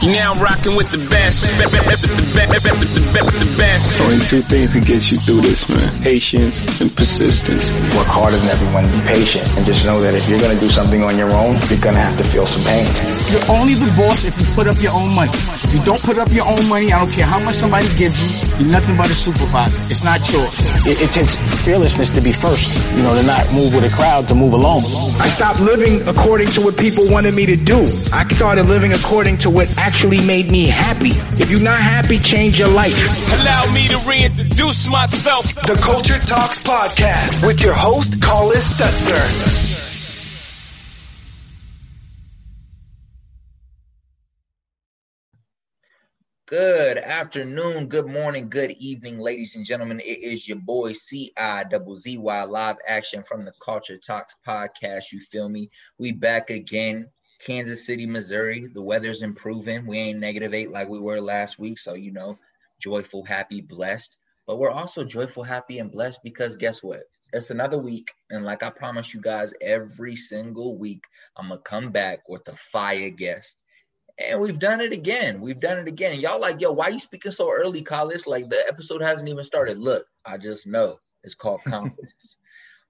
[0.00, 1.52] You now rocking with the best.
[1.60, 1.68] The
[3.60, 4.00] best.
[4.00, 5.92] Only two things can get you through this, man.
[6.00, 7.68] Patience and persistence.
[7.92, 8.88] Work harder than everyone.
[8.88, 9.44] Be patient.
[9.58, 11.94] And just know that if you're going to do something on your own, you're going
[11.96, 12.88] to have to feel some pain.
[13.28, 15.36] You're only the boss if you put up your own money.
[15.68, 18.18] If you don't put up your own money, I don't care how much somebody gives
[18.18, 19.76] you, you're nothing but a supervisor.
[19.92, 20.50] It's not yours.
[20.82, 22.72] It, it takes fearlessness to be first.
[22.96, 24.82] You know, to not move with a crowd, to move alone.
[25.20, 27.86] I stopped living according to what people wanted me to do.
[28.10, 31.10] I started living according to what actually made me happy.
[31.42, 32.94] If you're not happy, change your life.
[33.40, 35.46] Allow me to reintroduce myself.
[35.66, 39.66] The Culture Talks Podcast with your host, Carlos Stutzer.
[46.46, 49.98] Good afternoon, good morning, good evening, ladies and gentlemen.
[50.00, 54.36] It is your boy C I double Z Y live action from the Culture Talks
[54.46, 55.12] podcast.
[55.12, 55.68] You feel me?
[55.98, 57.08] We back again,
[57.44, 58.66] Kansas City, Missouri.
[58.66, 59.86] The weather's improving.
[59.86, 62.38] We ain't negative eight like we were last week, so you know,
[62.80, 64.16] joyful, happy, blessed.
[64.46, 67.02] But we're also joyful, happy, and blessed because guess what?
[67.32, 71.04] It's another week, and like I promise you guys, every single week,
[71.36, 73.62] I'm gonna come back with a fire guest.
[74.18, 75.40] And we've done it again.
[75.40, 76.20] We've done it again.
[76.20, 78.26] Y'all like, yo, why you speaking so early, Collis?
[78.26, 79.78] Like the episode hasn't even started.
[79.78, 82.36] Look, I just know it's called confidence.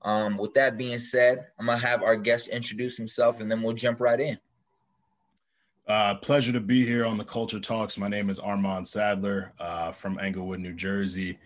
[0.03, 3.75] Um, with that being said, I'm gonna have our guest introduce himself, and then we'll
[3.75, 4.39] jump right in.
[5.87, 7.99] Uh, pleasure to be here on the Culture Talks.
[7.99, 11.39] My name is Armon Sadler uh, from Englewood, New Jersey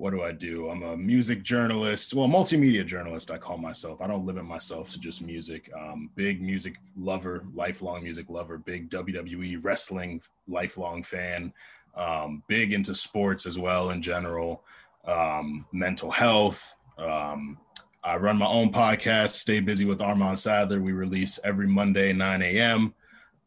[0.00, 0.70] what do I do?
[0.70, 4.00] I'm a music journalist, well, multimedia journalist, I call myself.
[4.00, 5.70] I don't limit myself to just music.
[5.78, 11.52] Um, big music lover, lifelong music lover, big WWE wrestling lifelong fan,
[11.94, 14.64] um, big into sports as well in general,
[15.04, 16.76] um, mental health.
[16.96, 17.58] Um,
[18.02, 20.80] I run my own podcast, Stay Busy with Armon Sadler.
[20.80, 22.94] We release every Monday, 9 a.m.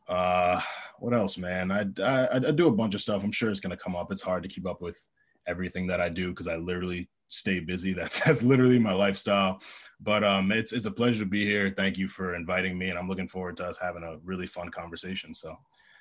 [0.07, 0.61] Uh,
[0.99, 1.71] what else, man?
[1.71, 3.23] I, I, I do a bunch of stuff.
[3.23, 4.11] I'm sure it's going to come up.
[4.11, 5.01] It's hard to keep up with
[5.47, 7.93] everything that I do because I literally stay busy.
[7.95, 9.59] That's that's literally my lifestyle.
[9.99, 11.73] But um, it's it's a pleasure to be here.
[11.75, 14.69] Thank you for inviting me, and I'm looking forward to us having a really fun
[14.69, 15.33] conversation.
[15.33, 15.57] So,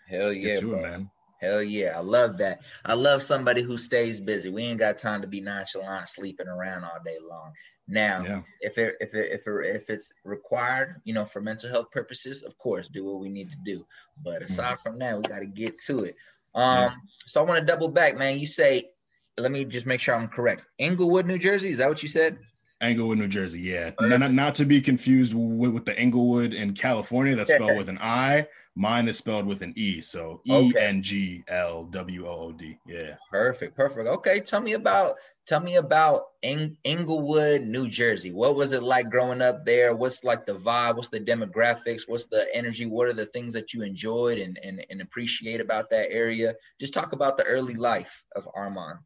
[0.08, 0.78] hell yeah, bro.
[0.78, 1.10] It, man.
[1.42, 2.60] Hell yeah, I love that.
[2.84, 4.48] I love somebody who stays busy.
[4.48, 7.52] We ain't got time to be nonchalant, sleeping around all day long.
[7.88, 8.42] Now, yeah.
[8.60, 12.44] if it if it if it if it's required, you know, for mental health purposes,
[12.44, 13.84] of course, do what we need to do.
[14.22, 14.44] But mm-hmm.
[14.44, 14.82] aside mm-hmm.
[14.82, 16.16] from that, we got to get to it.
[16.54, 16.94] Um, yeah.
[17.26, 18.38] so I want to double back, man.
[18.38, 18.92] You say
[19.38, 20.66] let me just make sure I'm correct.
[20.78, 21.70] Englewood, New Jersey.
[21.70, 22.38] Is that what you said?
[22.80, 23.60] Englewood, New Jersey.
[23.60, 23.90] Yeah.
[24.00, 27.34] Not, not to be confused with, with the Englewood in California.
[27.34, 28.46] That's spelled with an I.
[28.74, 30.00] Mine is spelled with an E.
[30.00, 32.78] So E N G L W O O D.
[32.86, 33.16] Yeah.
[33.30, 33.76] Perfect.
[33.76, 34.08] Perfect.
[34.08, 34.40] Okay.
[34.40, 35.16] Tell me about
[35.46, 38.32] tell me about Eng- Englewood, New Jersey.
[38.32, 39.94] What was it like growing up there?
[39.94, 40.96] What's like the vibe?
[40.96, 42.02] What's the demographics?
[42.06, 42.86] What's the energy?
[42.86, 46.54] What are the things that you enjoyed and, and, and appreciate about that area?
[46.80, 48.98] Just talk about the early life of Armon.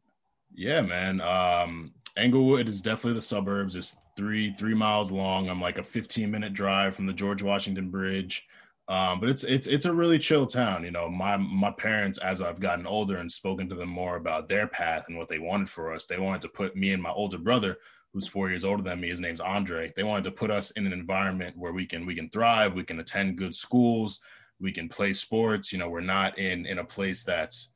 [0.53, 1.19] Yeah, man.
[1.19, 3.75] Um, Englewood is definitely the suburbs.
[3.75, 5.49] It's three three miles long.
[5.49, 8.47] I'm like a 15 minute drive from the George Washington Bridge.
[8.89, 10.83] Um, but it's it's it's a really chill town.
[10.85, 14.47] You know, my my parents, as I've gotten older and spoken to them more about
[14.47, 17.11] their path and what they wanted for us, they wanted to put me and my
[17.11, 17.77] older brother,
[18.13, 19.91] who's four years older than me, his name's Andre.
[19.95, 22.83] They wanted to put us in an environment where we can we can thrive, we
[22.83, 24.21] can attend good schools,
[24.61, 25.73] we can play sports.
[25.73, 27.71] You know, we're not in in a place that's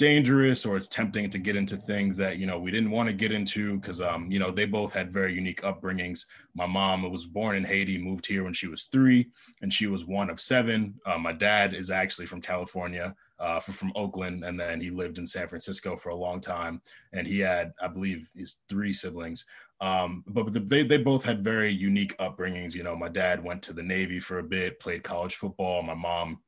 [0.00, 3.12] dangerous or it's tempting to get into things that you know we didn't want to
[3.12, 6.24] get into because um you know they both had very unique upbringings.
[6.54, 9.28] My mom was born in haiti moved here when she was three
[9.60, 10.98] and she was one of seven.
[11.04, 15.18] Uh, my dad is actually from california uh, from, from oakland and then he lived
[15.18, 16.80] in san francisco for a long time
[17.12, 19.44] and he had i believe his three siblings.
[19.82, 22.74] Um, but they, they both had very unique upbringings.
[22.74, 25.82] You know my dad went to the navy for a bit played college football.
[25.82, 26.40] My mom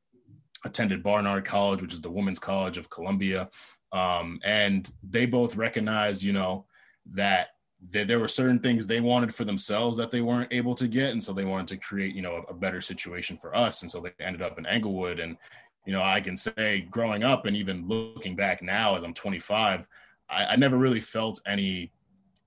[0.63, 3.49] attended Barnard College, which is the Women's College of Columbia.
[3.91, 6.65] Um, and they both recognized, you know,
[7.13, 7.49] that
[7.91, 11.11] th- there were certain things they wanted for themselves that they weren't able to get.
[11.11, 13.81] And so they wanted to create, you know, a, a better situation for us.
[13.81, 15.19] And so they ended up in Englewood.
[15.19, 15.37] And,
[15.85, 19.87] you know, I can say growing up and even looking back now as I'm 25,
[20.29, 21.91] I, I never really felt any,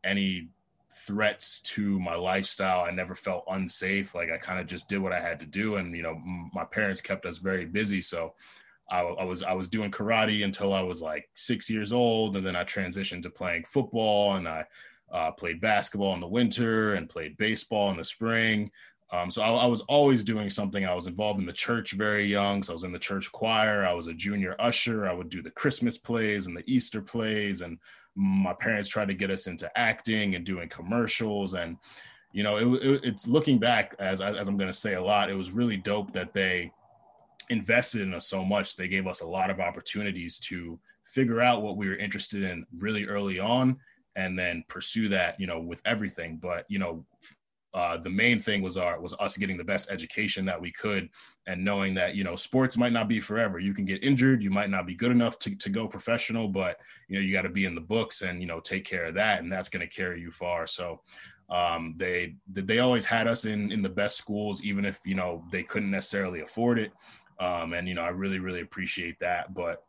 [0.05, 0.49] any
[1.07, 2.85] threats to my lifestyle.
[2.85, 4.15] I never felt unsafe.
[4.15, 6.51] Like I kind of just did what I had to do, and you know, m-
[6.53, 8.01] my parents kept us very busy.
[8.03, 8.35] So
[8.91, 12.47] I, I, was I was doing karate until I was like six years old, and
[12.47, 14.65] then I transitioned to playing football, and I
[15.13, 18.69] uh, played basketball in the winter and played baseball in the spring.
[19.13, 20.85] Um, so I, I, was always doing something.
[20.85, 22.63] I was involved in the church very young.
[22.63, 23.87] So I was in the church choir.
[23.87, 25.09] I was a junior usher.
[25.09, 27.79] I would do the Christmas plays and the Easter plays and
[28.17, 31.77] my parents tried to get us into acting and doing commercials and
[32.33, 35.31] you know it, it, it's looking back as as i'm going to say a lot
[35.31, 36.73] it was really dope that they
[37.51, 38.77] invested in us so much.
[38.77, 42.67] They gave us a lot of opportunities to figure out what we were interested in
[42.79, 43.79] really early on
[44.17, 46.39] and then pursue that, you know, with everything.
[46.41, 47.05] But, you know,
[47.77, 51.11] uh, the main thing was our was us getting the best education that we could
[51.47, 53.59] and knowing that you know sports might not be forever.
[53.59, 54.43] You can get injured.
[54.43, 57.43] You might not be good enough to, to go professional but you know you got
[57.43, 59.87] to be in the books and you know take care of that and that's going
[59.87, 60.67] to carry you far.
[60.67, 61.03] So
[61.51, 65.45] um, they they always had us in in the best schools even if you know
[65.53, 66.93] they couldn't necessarily afford it.
[67.39, 69.53] Um, and you know i really really appreciate that.
[69.53, 69.85] But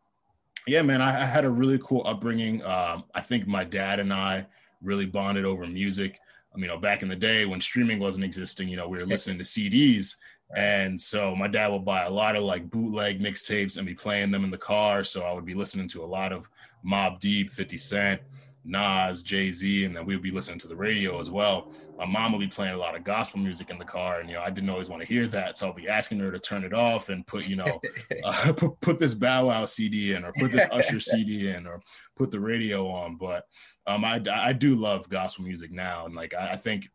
[0.68, 2.62] yeah man i, I had a really cool upbringing.
[2.64, 4.46] Um, i think my dad and i
[4.82, 6.20] really bonded over music
[6.58, 9.38] you know, back in the day when streaming wasn't existing, you know, we were listening
[9.38, 10.16] to CDs.
[10.56, 14.32] And so my dad would buy a lot of like bootleg mixtapes and be playing
[14.32, 15.04] them in the car.
[15.04, 16.50] So I would be listening to a lot of
[16.86, 18.22] Mobb Deep, 50 Cent,
[18.68, 21.72] Nas, Jay Z, and then we would be listening to the radio as well.
[21.98, 24.36] My mom would be playing a lot of gospel music in the car, and you
[24.36, 26.64] know I didn't always want to hear that, so I'll be asking her to turn
[26.64, 27.82] it off and put you know
[28.24, 31.80] uh, put, put this Bow Wow CD in or put this Usher CD in or
[32.16, 33.16] put the radio on.
[33.16, 33.46] But
[33.88, 36.90] um, I I do love gospel music now, and like I, I think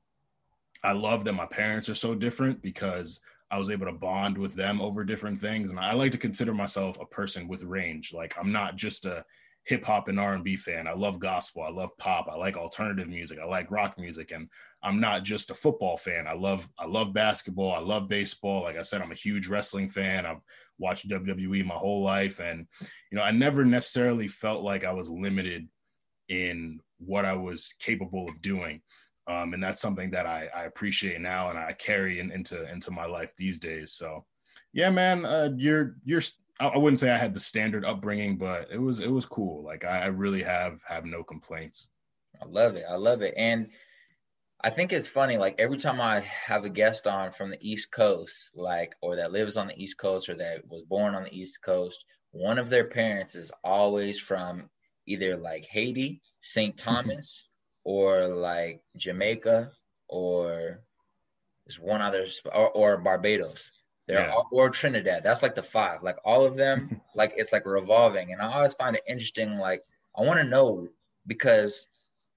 [0.85, 3.21] I love that my parents are so different because
[3.51, 6.53] I was able to bond with them over different things, and I like to consider
[6.53, 8.13] myself a person with range.
[8.13, 9.25] Like I'm not just a
[9.64, 10.87] hip hop and R&B fan.
[10.88, 11.62] I love gospel.
[11.62, 12.29] I love pop.
[12.31, 13.38] I like alternative music.
[13.41, 14.49] I like rock music and
[14.82, 16.26] I'm not just a football fan.
[16.26, 17.73] I love I love basketball.
[17.73, 18.62] I love baseball.
[18.62, 20.26] Like I said I'm a huge wrestling fan.
[20.26, 20.41] I've
[20.79, 25.09] watched WWE my whole life and you know, I never necessarily felt like I was
[25.09, 25.69] limited
[26.29, 28.81] in what I was capable of doing.
[29.29, 32.91] Um, and that's something that I, I appreciate now and I carry in, into into
[32.91, 33.93] my life these days.
[33.93, 34.25] So
[34.73, 36.23] yeah, man, uh, you're you're
[36.60, 39.64] I wouldn't say I had the standard upbringing, but it was it was cool.
[39.64, 41.88] Like I, really have have no complaints.
[42.40, 42.84] I love it.
[42.88, 43.34] I love it.
[43.37, 43.70] And
[44.62, 47.90] I think it's funny, like every time I have a guest on from the East
[47.90, 51.37] Coast, like or that lives on the East Coast or that was born on the
[51.37, 54.70] East Coast, one of their parents is always from
[55.06, 56.76] either like Haiti, St.
[56.76, 56.90] Mm-hmm.
[56.90, 57.44] Thomas,
[57.84, 59.72] or like Jamaica,
[60.08, 60.81] or
[61.66, 63.72] there's one other or, or Barbados.
[64.06, 64.32] They're yeah.
[64.32, 65.22] all, or Trinidad.
[65.22, 66.02] That's like the five.
[66.02, 68.32] Like all of them, like it's like revolving.
[68.32, 69.58] And I always find it interesting.
[69.58, 69.82] Like
[70.16, 70.88] I want to know
[71.26, 71.87] because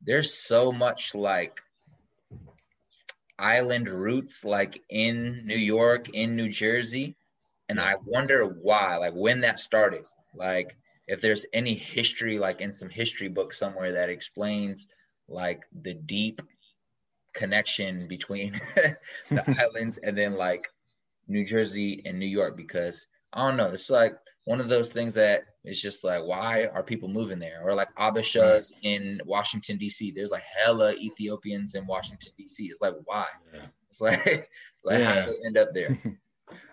[0.02, 1.60] there's so much like
[3.38, 7.16] island roots, like in New York, in New Jersey,
[7.68, 8.98] and I wonder why.
[8.98, 10.06] Like when that started.
[10.34, 10.76] Like
[11.08, 14.88] if there's any history, like in some history book somewhere that explains
[15.28, 16.42] like the deep
[17.34, 18.98] connection between the
[19.60, 20.70] islands and then like
[21.28, 23.68] New Jersey and New York because I don't know.
[23.68, 27.62] It's like one of those things that it's just like, why are people moving there?
[27.64, 30.12] Or like Habeshas in Washington D.C.
[30.12, 32.66] There's like hella Ethiopians in Washington D.C.
[32.66, 33.26] It's like why?
[33.54, 33.66] Yeah.
[33.90, 35.22] It's like it's like yeah.
[35.22, 36.00] how they end up there.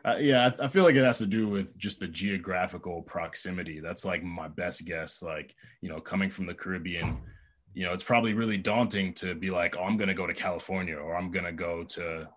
[0.05, 3.81] Uh, yeah, I, I, feel like it has to do with just the geographical proximity.
[3.81, 5.23] That's like my best guess.
[5.23, 7.19] Like, you know, coming from the Caribbean,
[7.73, 10.35] you know, it's probably really daunting to be like, oh, I'm going to go to
[10.35, 12.29] California or I'm going to go to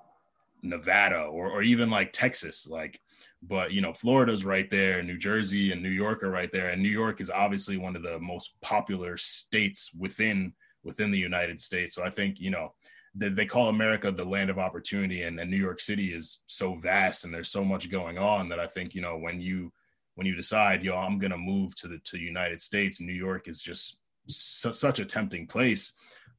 [0.65, 2.67] Nevada or, or even like Texas.
[2.67, 3.00] Like,
[3.41, 6.69] but you know, Florida's right there, New Jersey and New York are right there.
[6.69, 10.53] And New York is obviously one of the most popular states within
[10.83, 11.95] within the United States.
[11.95, 12.73] So I think, you know,
[13.15, 16.75] they, they call America the land of opportunity and, and New York City is so
[16.75, 19.71] vast and there's so much going on that I think, you know, when you
[20.15, 23.48] when you decide, yo, I'm gonna move to the to the United States, New York
[23.48, 25.93] is just su- such a tempting place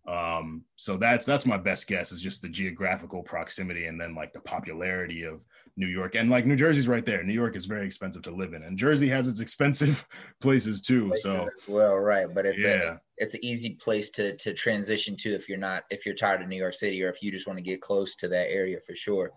[0.06, 4.32] um, so that's that's my best guess is just the geographical proximity and then like
[4.32, 5.40] the popularity of
[5.76, 7.24] New York and like New Jersey's right there.
[7.24, 10.06] New York is very expensive to live in, and Jersey has its expensive
[10.40, 11.08] places too.
[11.08, 12.32] Places so as well, right?
[12.32, 12.94] But it's yeah.
[12.94, 16.40] a, it's, an easy place to to transition to if you're not if you're tired
[16.40, 18.78] of New York City or if you just want to get close to that area
[18.86, 19.32] for sure.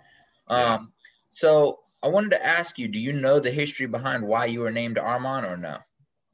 [0.52, 0.76] Yeah.
[0.76, 0.94] Um,
[1.32, 4.72] so I wanted to ask you, do you know the history behind why you were
[4.72, 5.78] named Armon or no?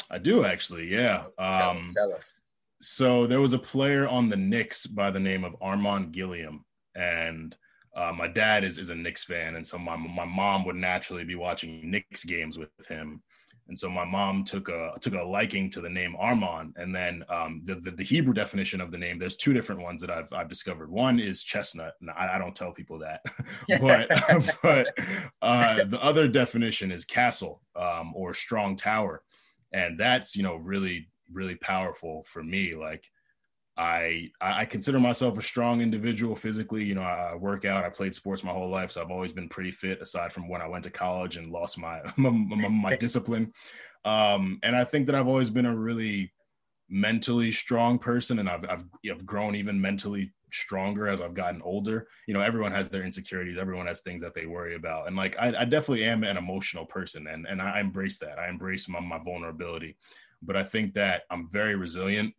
[0.09, 1.23] I do actually, yeah.
[1.39, 1.93] Um, tell us.
[1.95, 2.33] Tell us
[2.85, 6.63] so there was a player on the Knicks by the name of Armand Gilliam,
[6.95, 7.57] and
[7.95, 11.23] uh, my dad is is a Knicks fan, and so my my mom would naturally
[11.23, 13.23] be watching Knicks games with him,
[13.67, 17.23] and so my mom took a took a liking to the name Armon, and then
[17.29, 19.17] um, the, the, the Hebrew definition of the name.
[19.17, 20.91] There's two different ones that I've I've discovered.
[20.91, 23.21] One is chestnut, and I, I don't tell people that,
[23.81, 24.09] but
[24.61, 24.87] but
[25.41, 29.23] uh, the other definition is castle um, or strong tower,
[29.73, 32.75] and that's you know really really powerful for me.
[32.75, 33.10] Like
[33.77, 36.86] I I consider myself a strong individual physically.
[36.86, 37.84] You know, I work out.
[37.84, 40.01] I played sports my whole life, so I've always been pretty fit.
[40.01, 43.51] Aside from when I went to college and lost my my, my, discipline,
[44.05, 46.32] um, and I think that I've always been a really
[46.88, 52.08] mentally strong person, and I've I've, I've grown even mentally stronger as I've gotten older.
[52.27, 55.08] You know, everyone has their insecurities, everyone has things that they worry about.
[55.08, 58.39] And like I, I definitely am an emotional person and, and I embrace that.
[58.39, 59.98] I embrace my, my vulnerability.
[60.45, 62.33] But I think that I'm very resilient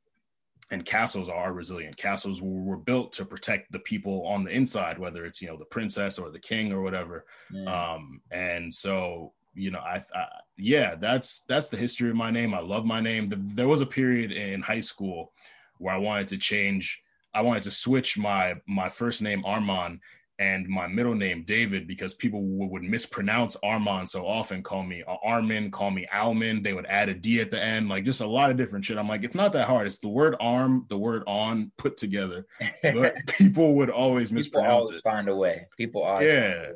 [0.71, 1.97] and castles are resilient.
[1.97, 5.65] Castles were built to protect the people on the inside, whether it's you know the
[5.67, 7.25] princess or the king or whatever.
[7.53, 7.69] Mm.
[7.69, 10.27] Um, and so you know, I, I,
[10.59, 12.53] yeah, that's that's the history of my name.
[12.53, 13.27] I love my name.
[13.27, 15.33] The, there was a period in high school
[15.79, 17.01] where I wanted to change.
[17.33, 20.01] I wanted to switch my my first name Armon
[20.39, 25.03] and my middle name David because people w- would mispronounce Armon so often, call me
[25.07, 26.63] uh, Armin, call me Alman.
[26.63, 28.99] They would add a D at the end, like just a lot of different shit.
[28.99, 29.87] I'm like, it's not that hard.
[29.87, 32.47] It's the word arm, the word on put together,
[32.83, 35.03] but people would always mispronounce always it.
[35.03, 35.67] Find a way.
[35.77, 36.67] People always yeah.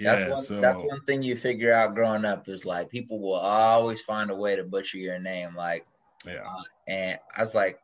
[0.00, 0.36] That's yeah, one.
[0.38, 4.30] so, That's one thing you figure out growing up is like people will always find
[4.30, 5.54] a way to butcher your name.
[5.54, 5.86] Like,
[6.26, 6.44] yeah.
[6.48, 7.78] Uh, and I was like,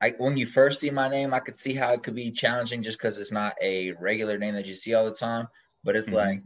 [0.00, 2.82] I, when you first see my name, I could see how it could be challenging
[2.82, 5.48] just because it's not a regular name that you see all the time.
[5.82, 6.16] But it's mm-hmm.
[6.16, 6.42] like,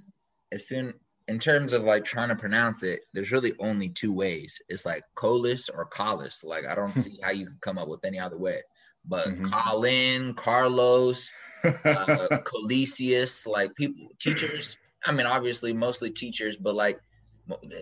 [0.53, 0.95] as soon
[1.29, 4.61] in terms of like trying to pronounce it, there's really only two ways.
[4.69, 6.43] It's like Colis or Collis.
[6.43, 8.63] Like I don't see how you can come up with any other way.
[9.05, 9.45] But mm-hmm.
[9.45, 11.33] Colin, Carlos,
[11.65, 11.71] uh,
[12.45, 14.79] Colisius, like people, teachers.
[15.05, 16.99] I mean, obviously, mostly teachers, but like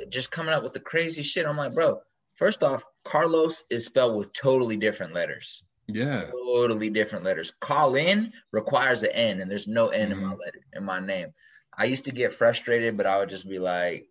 [0.08, 1.46] just coming up with the crazy shit.
[1.46, 2.00] I'm like, bro,
[2.35, 5.62] first off, Carlos is spelled with totally different letters.
[5.86, 6.25] Yeah.
[6.30, 7.52] Totally different letters.
[7.60, 10.12] Call in requires an N, and there's no N mm-hmm.
[10.12, 10.40] in my mm-hmm.
[10.40, 11.28] letter in my name.
[11.78, 14.08] I used to get frustrated, but I would just be like,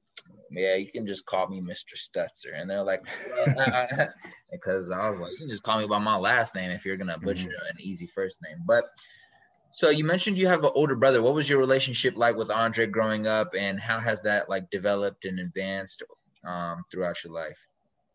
[0.52, 1.96] yeah, you can just call me Mr.
[1.98, 2.54] Stutzer.
[2.54, 3.04] And they're like,
[4.52, 6.98] because I was like, you can just call me by my last name if you're
[6.98, 7.68] gonna butcher mm-hmm.
[7.68, 8.60] an easy first name.
[8.66, 8.86] But
[9.72, 11.22] so you mentioned you have an older brother.
[11.22, 15.26] What was your relationship like with Andre growing up, and how has that like developed
[15.26, 16.02] and advanced
[16.46, 17.58] um, throughout your life?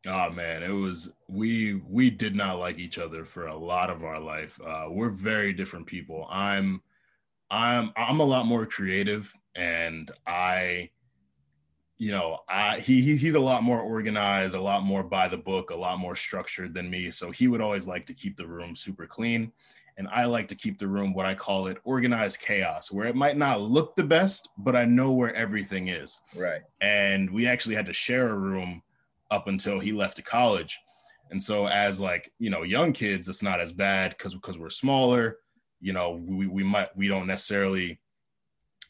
[0.08, 4.02] Oh man, it was we we did not like each other for a lot of
[4.02, 4.58] our life.
[4.64, 6.26] Uh, we're very different people.
[6.30, 6.80] I'm
[7.50, 10.90] I'm I'm a lot more creative, and I,
[11.98, 15.70] you know, I he he's a lot more organized, a lot more by the book,
[15.70, 17.10] a lot more structured than me.
[17.10, 19.52] So he would always like to keep the room super clean,
[19.98, 23.16] and I like to keep the room what I call it organized chaos, where it
[23.16, 26.18] might not look the best, but I know where everything is.
[26.34, 26.62] Right.
[26.80, 28.82] And we actually had to share a room
[29.30, 30.78] up until he left to college.
[31.30, 34.70] And so as like, you know, young kids, it's not as bad because because we're
[34.70, 35.38] smaller,
[35.80, 38.00] you know, we, we might we don't necessarily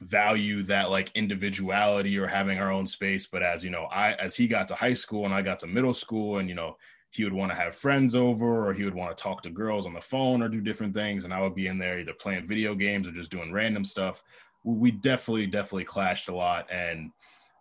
[0.01, 3.27] value that like individuality or having our own space.
[3.27, 5.67] But as you know, I as he got to high school and I got to
[5.67, 6.77] middle school and you know,
[7.11, 9.85] he would want to have friends over or he would want to talk to girls
[9.85, 11.25] on the phone or do different things.
[11.25, 14.23] And I would be in there either playing video games or just doing random stuff.
[14.63, 16.67] We definitely, definitely clashed a lot.
[16.71, 17.11] And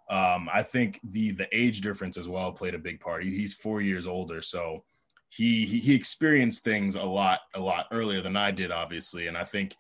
[0.10, 3.24] um, I think the the age difference as well played a big part.
[3.24, 4.84] He's four years older, so
[5.30, 9.28] he, he experienced things a lot a lot earlier than I did, obviously.
[9.28, 9.76] And I think,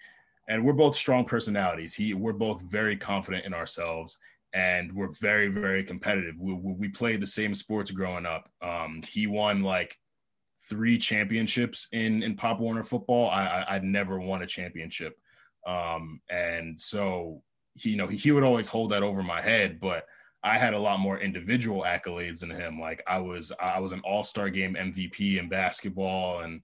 [0.47, 1.95] and we're both strong personalities.
[1.95, 4.19] He we're both very confident in ourselves,
[4.53, 6.35] and we're very very competitive.
[6.39, 8.47] We we played the same sports growing up.
[8.61, 9.97] Um, he won like
[10.69, 13.31] three championships in in Pop Warner football.
[13.31, 15.19] I, I would never won a championship,
[15.65, 17.41] um, and so
[17.73, 20.05] he you know he, he would always hold that over my head, but
[20.43, 22.79] I had a lot more individual accolades than him.
[22.79, 26.61] Like I was, I was an All Star Game MVP in basketball, and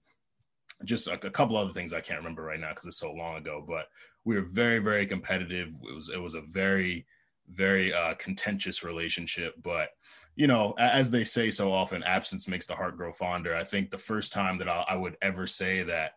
[0.84, 3.36] just a, a couple other things I can't remember right now because it's so long
[3.36, 3.64] ago.
[3.66, 3.86] But
[4.24, 5.68] we were very, very competitive.
[5.88, 7.06] It was, it was a very,
[7.48, 9.54] very uh, contentious relationship.
[9.62, 9.90] But
[10.36, 13.54] you know, as they say so often, absence makes the heart grow fonder.
[13.54, 16.12] I think the first time that I, I would ever say that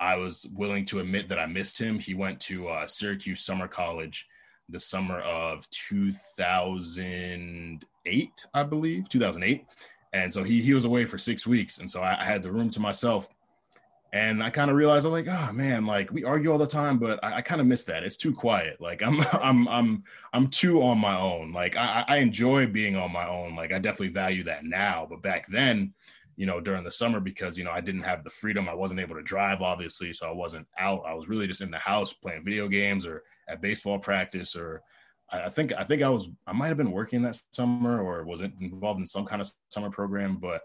[0.00, 3.68] I was willing to admit that I missed him, he went to uh, Syracuse Summer
[3.68, 4.26] College
[4.72, 9.66] the summer of 2008, I believe, 2008.
[10.12, 11.78] And so he, he was away for six weeks.
[11.78, 13.28] And so I, I had the room to myself.
[14.14, 16.98] And I kind of realized I'm like, oh man, like we argue all the time,
[16.98, 18.02] but I, I kind of miss that.
[18.02, 18.78] It's too quiet.
[18.78, 21.52] Like I'm I'm I'm I'm too on my own.
[21.52, 23.56] Like I, I enjoy being on my own.
[23.56, 25.06] Like I definitely value that now.
[25.08, 25.94] But back then,
[26.36, 28.68] you know, during the summer because you know I didn't have the freedom.
[28.68, 31.04] I wasn't able to drive, obviously, so I wasn't out.
[31.06, 34.82] I was really just in the house playing video games or at baseball practice or
[35.32, 38.42] I think I think I was I might have been working that summer or was
[38.42, 40.62] involved in some kind of summer program, but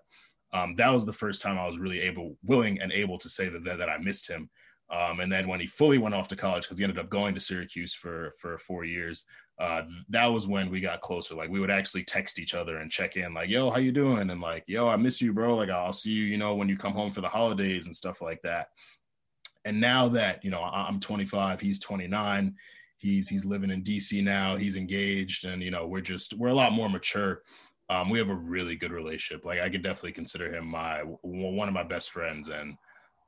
[0.53, 3.49] um, that was the first time I was really able, willing, and able to say
[3.49, 4.49] that that, I missed him.
[4.89, 7.33] Um, and then when he fully went off to college, because he ended up going
[7.33, 9.23] to Syracuse for for four years,
[9.59, 11.35] uh, that was when we got closer.
[11.35, 14.29] Like we would actually text each other and check in, like, "Yo, how you doing?"
[14.29, 15.55] And like, "Yo, I miss you, bro.
[15.55, 18.21] Like I'll see you, you know, when you come home for the holidays and stuff
[18.21, 18.67] like that."
[19.65, 22.55] And now that you know I'm 25, he's 29
[22.97, 24.55] he's he's living in DC now.
[24.55, 27.41] He's engaged, and you know we're just we're a lot more mature.
[27.89, 29.45] Um, we have a really good relationship.
[29.45, 32.77] Like I could definitely consider him my one of my best friends, and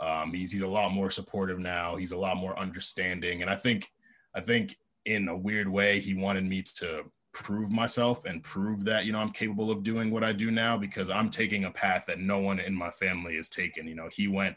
[0.01, 1.97] Um, he's he's a lot more supportive now.
[1.97, 3.91] He's a lot more understanding, and I think
[4.35, 9.05] I think in a weird way he wanted me to prove myself and prove that
[9.05, 12.05] you know I'm capable of doing what I do now because I'm taking a path
[12.07, 13.87] that no one in my family has taken.
[13.87, 14.55] You know, he went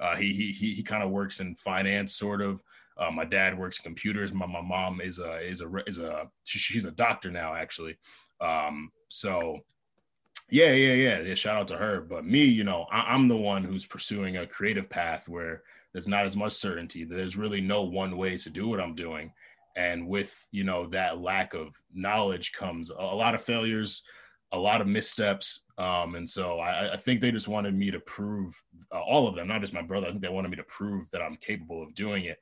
[0.00, 2.62] uh, he he, he kind of works in finance, sort of.
[2.96, 4.32] Uh, my dad works in computers.
[4.32, 7.96] My, my mom is a is a is a she, she's a doctor now actually.
[8.40, 9.58] Um, so
[10.50, 11.34] yeah, yeah, yeah, yeah.
[11.34, 12.00] Shout out to her.
[12.00, 16.08] But me, you know, I, I'm the one who's pursuing a creative path where there's
[16.08, 17.04] not as much certainty.
[17.04, 19.32] There's really no one way to do what I'm doing.
[19.76, 24.02] And with you know that lack of knowledge comes a, a lot of failures,
[24.52, 25.62] a lot of missteps.
[25.78, 28.54] Um, and so I, I, think they just wanted me to prove
[28.92, 30.06] uh, all of them, not just my brother.
[30.06, 32.38] I think they wanted me to prove that I'm capable of doing it.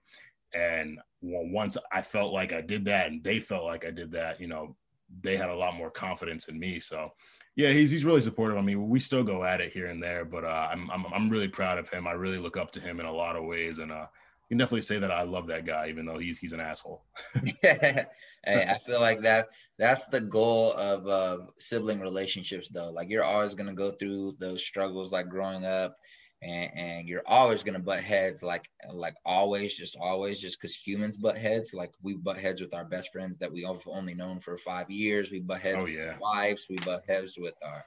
[0.54, 4.40] And once I felt like I did that, and they felt like I did that,
[4.40, 4.76] you know,
[5.20, 6.80] they had a lot more confidence in me.
[6.80, 7.12] So
[7.54, 8.56] yeah, he's he's really supportive.
[8.56, 11.28] I mean, we still go at it here and there, but uh, I'm I'm I'm
[11.28, 12.06] really proud of him.
[12.06, 14.06] I really look up to him in a lot of ways, and uh,
[14.52, 17.02] can definitely say that I love that guy, even though he's he's an asshole.
[17.62, 18.06] hey,
[18.44, 22.90] I feel like that that's the goal of uh, sibling relationships, though.
[22.90, 25.96] Like you're always gonna go through those struggles, like growing up,
[26.42, 31.16] and, and you're always gonna butt heads like like always just always just because humans
[31.16, 31.72] butt heads.
[31.74, 34.90] Like we butt heads with our best friends that we have only known for five
[34.90, 35.30] years.
[35.30, 36.12] We butt heads Oh, with yeah.
[36.12, 36.66] our wives.
[36.68, 37.84] We butt heads with our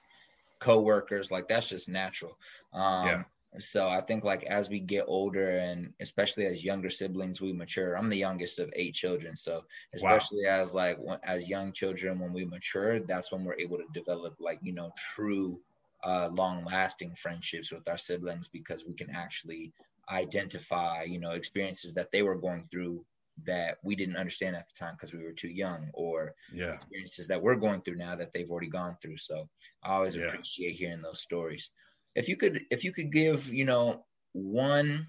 [0.59, 1.31] co-workers.
[1.31, 2.37] Like that's just natural.
[2.73, 3.23] Um Yeah.
[3.59, 7.97] so i think like as we get older and especially as younger siblings we mature.
[7.97, 9.37] I'm the youngest of eight children.
[9.37, 9.61] So
[9.93, 14.35] especially as like as young children when we mature that's when we're able to develop
[14.39, 15.59] like you know true
[16.05, 19.73] uh, long lasting friendships with our siblings because we can actually
[20.11, 23.03] identify you know experiences that they were going through
[23.45, 26.77] that we didn't understand at the time because we were too young or Yeah.
[26.77, 29.47] experiences that we're going through now that they've already gone through so
[29.83, 30.25] i always Yeah.
[30.25, 31.71] appreciate hearing those stories
[32.15, 35.05] if you could if you could give you know one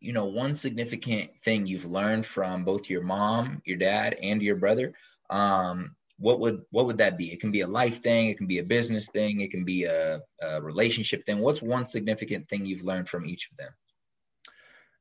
[0.00, 4.56] you know one significant thing you've learned from both your mom your dad and your
[4.56, 4.94] brother
[5.30, 7.32] um what would what would that be?
[7.32, 9.84] It can be a life thing it can be a business thing it can be
[9.84, 11.38] a, a relationship thing.
[11.38, 13.72] What's one significant thing you've learned from each of them?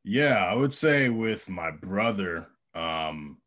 [0.03, 3.37] Yeah, I would say with my brother, um,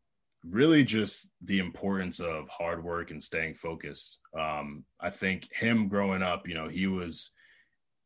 [0.49, 4.19] really just the importance of hard work and staying focused.
[4.37, 7.31] Um, I think him growing up, you know, he was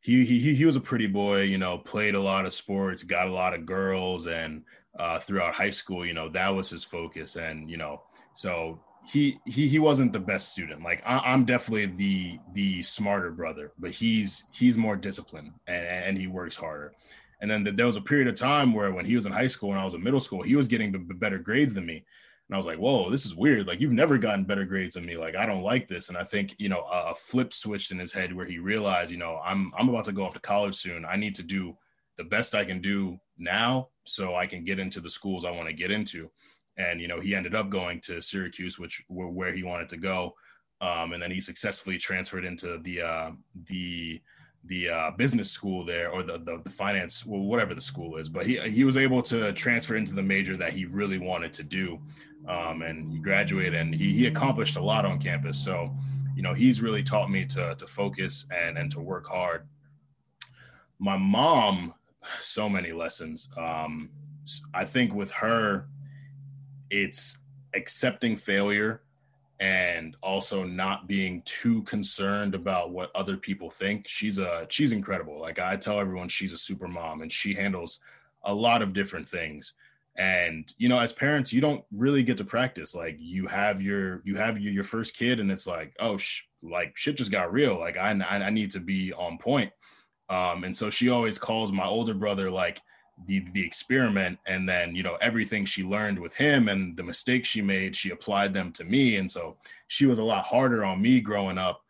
[0.02, 3.28] he he he was a pretty boy, you know, played a lot of sports, got
[3.28, 4.64] a lot of girls, and
[4.98, 8.02] uh, throughout high school, you know, that was his focus, and you know,
[8.34, 8.80] so
[9.12, 10.84] he he he wasn't the best student.
[10.84, 16.18] Like I, I'm definitely the the smarter brother, but he's he's more disciplined and, and
[16.18, 16.94] he works harder.
[17.42, 19.48] And then th- there was a period of time where when he was in high
[19.48, 21.96] school and I was in middle school, he was getting b- better grades than me.
[22.50, 23.68] And I was like, whoa, this is weird.
[23.68, 25.16] Like, you've never gotten better grades than me.
[25.16, 26.10] Like, I don't like this.
[26.10, 29.12] And I think, you know, a, a flip switched in his head where he realized,
[29.12, 31.06] you know, I'm, I'm about to go off to college soon.
[31.06, 31.74] I need to do
[32.18, 35.70] the best I can do now so I can get into the schools I want
[35.70, 36.30] to get into.
[36.80, 39.98] And, you know, he ended up going to Syracuse, which were where he wanted to
[39.98, 40.34] go.
[40.82, 43.32] Um, and then he successfully transferred into the, uh,
[43.66, 44.22] the,
[44.66, 48.28] the uh, business school there or the, the the finance well, whatever the school is.
[48.28, 51.64] But he he was able to transfer into the major that he really wanted to
[51.64, 52.00] do.
[52.48, 55.58] Um, and he graduated and he, he accomplished a lot on campus.
[55.58, 55.96] So
[56.36, 59.66] you know he's really taught me to to focus and and to work hard.
[61.00, 61.94] My mom
[62.40, 63.50] so many lessons.
[63.58, 64.10] Um,
[64.74, 65.88] i think with her
[66.90, 67.38] it's
[67.74, 69.02] accepting failure
[69.60, 74.08] and also not being too concerned about what other people think.
[74.08, 75.40] She's a she's incredible.
[75.40, 78.00] Like I tell everyone she's a super mom and she handles
[78.44, 79.74] a lot of different things.
[80.18, 82.96] And you know, as parents, you don't really get to practice.
[82.96, 86.44] Like you have your you have your, your first kid and it's like, oh, sh-
[86.62, 87.78] like shit just got real.
[87.78, 89.72] Like I I I need to be on point.
[90.30, 92.82] Um and so she always calls my older brother like
[93.26, 97.48] the the experiment and then you know everything she learned with him and the mistakes
[97.48, 99.18] she made she applied them to me.
[99.18, 101.82] And so she was a lot harder on me growing up.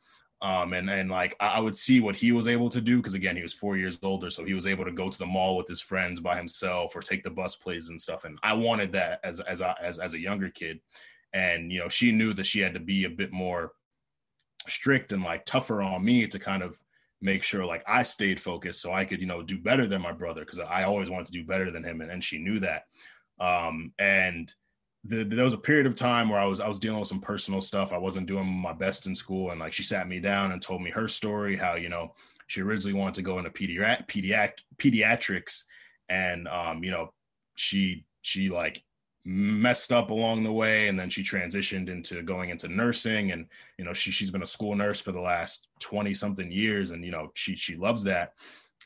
[0.41, 3.35] Um and and like i would see what he was able to do because again
[3.35, 5.67] he was four years older so he was able to go to the mall with
[5.67, 8.23] his friends by himself or take the bus plays and stuff.
[8.23, 10.79] And i wanted that as as as, as a younger kid.
[11.33, 13.73] And you know she knew that she had to be a bit more
[14.67, 16.79] strict and like tougher on me to kind of
[17.21, 20.11] make sure like I stayed focused so I could, you know, do better than my
[20.11, 22.83] brother because I always wanted to do better than him and, and she knew that.
[23.39, 24.53] Um, and
[25.05, 27.21] the, there was a period of time where I was I was dealing with some
[27.21, 27.93] personal stuff.
[27.93, 30.81] I wasn't doing my best in school and like she sat me down and told
[30.81, 32.13] me her story how, you know,
[32.47, 35.63] she originally wanted to go into pediatric pediatric pediatrics
[36.09, 37.13] and um, you know,
[37.55, 38.83] she she like
[39.25, 43.45] messed up along the way and then she transitioned into going into nursing and
[43.77, 47.03] you know she she's been a school nurse for the last 20 something years and
[47.05, 48.33] you know she she loves that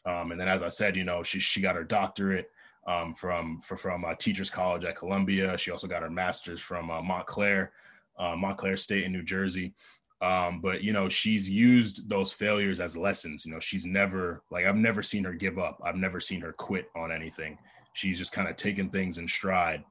[0.05, 2.51] Um, and then, as I said, you know, she she got her doctorate
[2.87, 5.57] um, from for, from uh, Teachers College at Columbia.
[5.57, 7.71] She also got her master's from uh, Montclair,
[8.17, 9.73] uh, Montclair State in New Jersey.
[10.21, 13.45] Um, but you know, she's used those failures as lessons.
[13.45, 15.81] You know, she's never like I've never seen her give up.
[15.85, 17.57] I've never seen her quit on anything.
[17.93, 19.83] She's just kind of taken things in stride.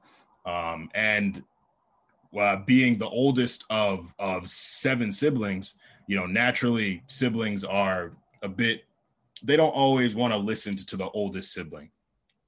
[0.45, 1.43] Um, and
[2.39, 5.75] uh, being the oldest of of seven siblings,
[6.07, 8.83] you know, naturally siblings are a bit.
[9.43, 11.89] They don't always want to listen to the oldest sibling,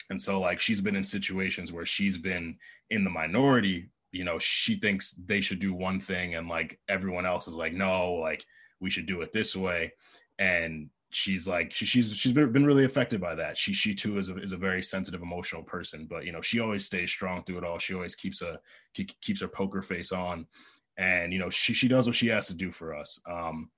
[0.09, 2.57] and so like she's been in situations where she's been
[2.91, 7.25] in the minority you know she thinks they should do one thing and like everyone
[7.25, 8.45] else is like no like
[8.79, 9.93] we should do it this way.
[10.39, 13.57] And she's like she, she's she's been, really affected by that.
[13.57, 16.59] She she too is a, is a very sensitive emotional person but you know she
[16.59, 17.79] always stays strong through it all.
[17.79, 18.59] She always keeps a
[18.93, 20.45] keeps her poker face on
[20.97, 23.69] and you know she she does what she has to do for us um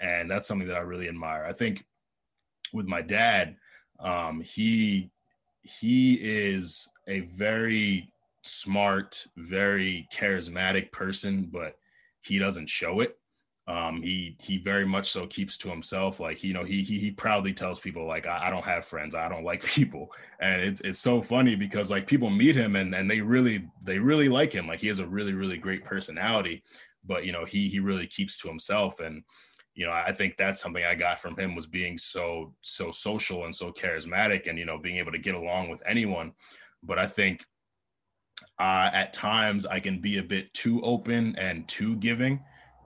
[0.00, 1.84] and that's something that i really admire i think
[2.72, 3.56] with my dad
[4.00, 5.10] um he
[5.62, 11.76] he is a very smart, very charismatic person, but
[12.22, 13.18] he doesn't show it.
[13.72, 16.20] Um, he he very much so keeps to himself.
[16.20, 19.14] Like you know, he he, he proudly tells people like I, I don't have friends,
[19.14, 22.94] I don't like people, and it's it's so funny because like people meet him and
[22.94, 24.66] and they really they really like him.
[24.66, 26.62] Like he has a really really great personality,
[27.04, 29.22] but you know he he really keeps to himself and
[29.74, 33.46] you know i think that's something i got from him was being so so social
[33.46, 36.30] and so charismatic and you know being able to get along with anyone
[36.82, 37.42] but i think
[38.58, 42.40] uh, at times I can be a bit too open and too giving,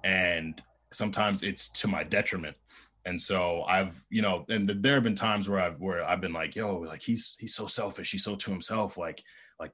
[0.05, 0.63] and
[0.97, 2.57] sometimes it's to my detriment.
[3.05, 6.33] And so I've, you know, and there have been times where I've where I've been
[6.33, 9.23] like, yo, like he's he's so selfish, he's so to himself, like
[9.61, 9.71] like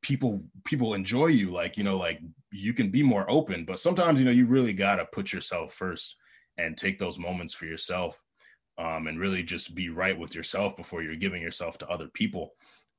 [0.00, 2.20] people people enjoy you, like you know, like
[2.52, 6.16] you can be more open, but sometimes you know you really gotta put yourself first
[6.56, 8.22] and take those moments for yourself,
[8.78, 12.52] um, and really just be right with yourself before you're giving yourself to other people.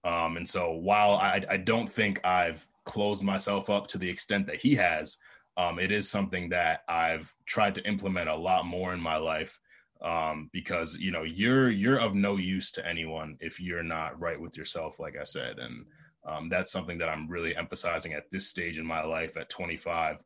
[0.04, 4.46] Um, and so while I, I don't think I've closed myself up to the extent
[4.48, 5.18] that he has,
[5.60, 9.60] um, it is something that I've tried to implement a lot more in my life
[10.02, 14.40] um, because you know you're you're of no use to anyone if you're not right
[14.40, 15.86] with yourself, like I said, and
[16.26, 20.24] um, that's something that I'm really emphasizing at this stage in my life at 25.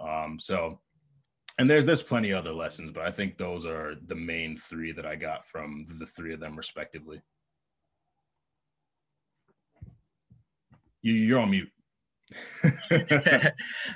[0.00, 0.80] Um, so,
[1.58, 5.06] and there's there's plenty other lessons, but I think those are the main three that
[5.06, 7.22] I got from the three of them respectively.
[11.00, 11.70] You, are on mute.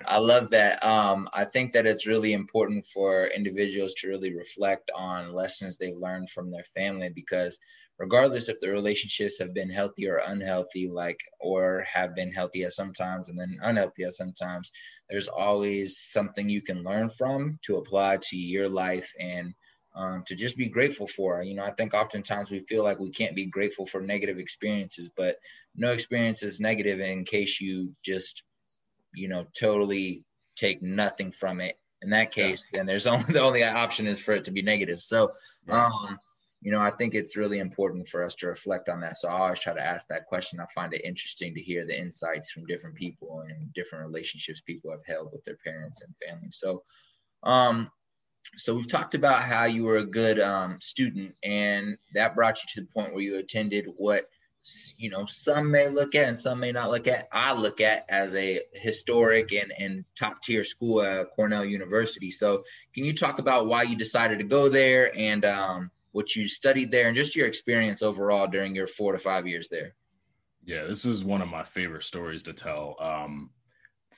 [0.07, 0.85] I love that.
[0.85, 5.97] Um, I think that it's really important for individuals to really reflect on lessons they've
[5.97, 7.59] learned from their family because
[7.99, 12.73] regardless if the relationships have been healthy or unhealthy, like or have been healthy at
[12.73, 14.73] sometimes and then unhealthy at sometimes,
[15.11, 19.55] there's always something you can learn from to apply to your life and
[19.99, 21.43] um, to just be grateful for.
[21.43, 25.11] You know, I think oftentimes we feel like we can't be grateful for negative experiences,
[25.15, 25.37] but
[25.75, 28.45] no experience is negative in case you just,
[29.13, 30.23] you know, totally
[30.57, 31.77] take nothing from it.
[32.01, 32.79] In that case, yeah.
[32.79, 35.03] then there's only the only option is for it to be negative.
[35.03, 35.33] So,
[35.69, 36.17] um,
[36.63, 39.17] you know, I think it's really important for us to reflect on that.
[39.17, 40.61] So I always try to ask that question.
[40.61, 44.93] I find it interesting to hear the insights from different people and different relationships people
[44.93, 46.51] have held with their parents and family.
[46.53, 46.85] So,
[47.43, 47.91] um,
[48.57, 52.69] so we've talked about how you were a good um, student and that brought you
[52.75, 54.29] to the point where you attended what
[54.97, 57.29] you know some may look at and some may not look at.
[57.33, 62.31] I look at as a historic and, and top tier school at cornell university.
[62.31, 66.49] So can you talk about why you decided to go there and um, what you
[66.49, 69.95] studied there and just your experience overall during your four to five years there?
[70.65, 72.97] Yeah this is one of my favorite stories to tell.
[72.99, 73.51] Um,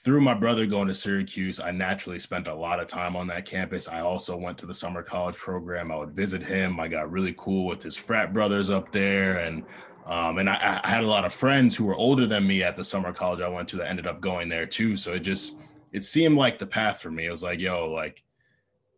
[0.02, 3.44] through my brother going to Syracuse, I naturally spent a lot of time on that
[3.44, 3.86] campus.
[3.86, 5.92] I also went to the summer college program.
[5.92, 6.80] I would visit him.
[6.80, 9.62] I got really cool with his frat brothers up there, and
[10.06, 12.74] um, and I, I, had a lot of friends who were older than me at
[12.74, 14.96] the summer college I went to that ended up going there too.
[14.96, 15.58] So it just
[15.92, 17.26] it seemed like the path for me.
[17.26, 18.24] It was like, yo, like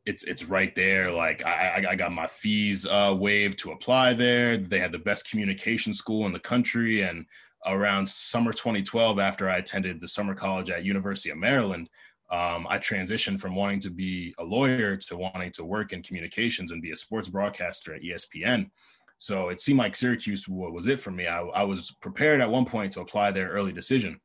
[0.06, 1.10] it's it's right there.
[1.10, 4.56] Like I I got my fees uh, waived to apply there.
[4.56, 7.26] They had the best communication school in the country, and
[7.66, 11.88] around summer 2012 after I attended the summer college at University of Maryland.
[12.30, 16.72] Um, I transitioned from wanting to be a lawyer to wanting to work in communications
[16.72, 18.70] and be a sports broadcaster at ESPN.
[19.18, 21.26] So it seemed like Syracuse was it for me.
[21.26, 24.18] I, I was prepared at one point to apply their early decision,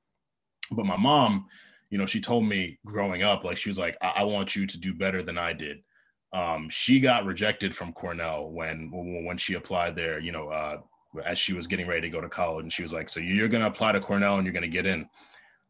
[0.71, 1.45] but my mom,
[1.89, 4.65] you know, she told me growing up, like she was like, I, I want you
[4.65, 5.84] to do better than I did.
[6.34, 8.89] Um, she got rejected from Cornell when
[9.26, 10.78] when she applied there, you know, uh,
[11.26, 13.48] as she was getting ready to go to college, and she was like, "So you're
[13.48, 15.08] going to apply to Cornell and you're going to get in."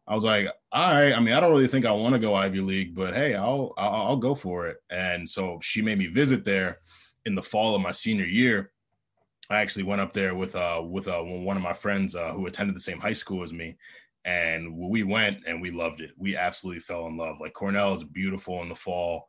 [0.07, 2.35] I was like, "All right." I mean, I don't really think I want to go
[2.35, 4.77] Ivy League, but hey, I'll, I'll I'll go for it.
[4.89, 6.79] And so she made me visit there
[7.27, 8.71] in the fall of my senior year,
[9.49, 12.47] I actually went up there with uh with uh one of my friends uh, who
[12.47, 13.77] attended the same high school as me,
[14.25, 16.11] and we went and we loved it.
[16.17, 17.37] We absolutely fell in love.
[17.39, 19.27] Like Cornell is beautiful in the fall.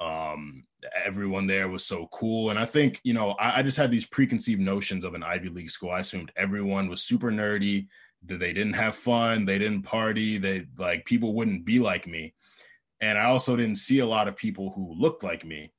[0.00, 0.64] Um,
[1.04, 4.06] everyone there was so cool, and I think you know I, I just had these
[4.06, 5.90] preconceived notions of an Ivy League school.
[5.90, 7.86] I assumed everyone was super nerdy,
[8.26, 12.34] that they didn't have fun, they didn't party, they like people wouldn't be like me,
[13.00, 15.72] and I also didn't see a lot of people who looked like me.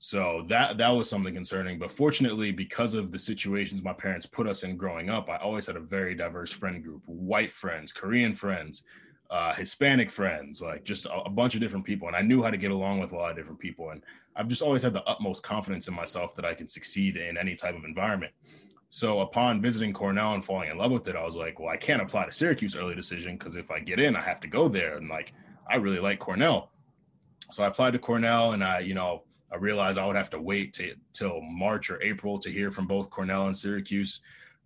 [0.00, 1.78] So that that was something concerning.
[1.78, 5.66] But fortunately, because of the situations my parents put us in growing up, I always
[5.66, 8.84] had a very diverse friend group: white friends, Korean friends,
[9.30, 12.08] uh, Hispanic friends, like just a, a, bunch of different people.
[12.08, 13.90] And I knew how to get along with a lot of different people.
[13.90, 14.02] And
[14.36, 17.54] I've just always had the utmost confidence in myself that I can succeed in any
[17.54, 18.32] type of environment.
[18.90, 21.76] So upon visiting Cornell and falling in love with it, I was like, well, I
[21.76, 24.66] can't apply to Syracuse early decision because if I get in, I have to go
[24.66, 24.96] there.
[24.96, 25.34] And like,
[25.70, 26.70] I really like Cornell.
[27.50, 30.40] So I applied to Cornell and I, you know, I realized I would have to
[30.40, 34.20] wait to, till March or April to hear from both Cornell and Syracuse.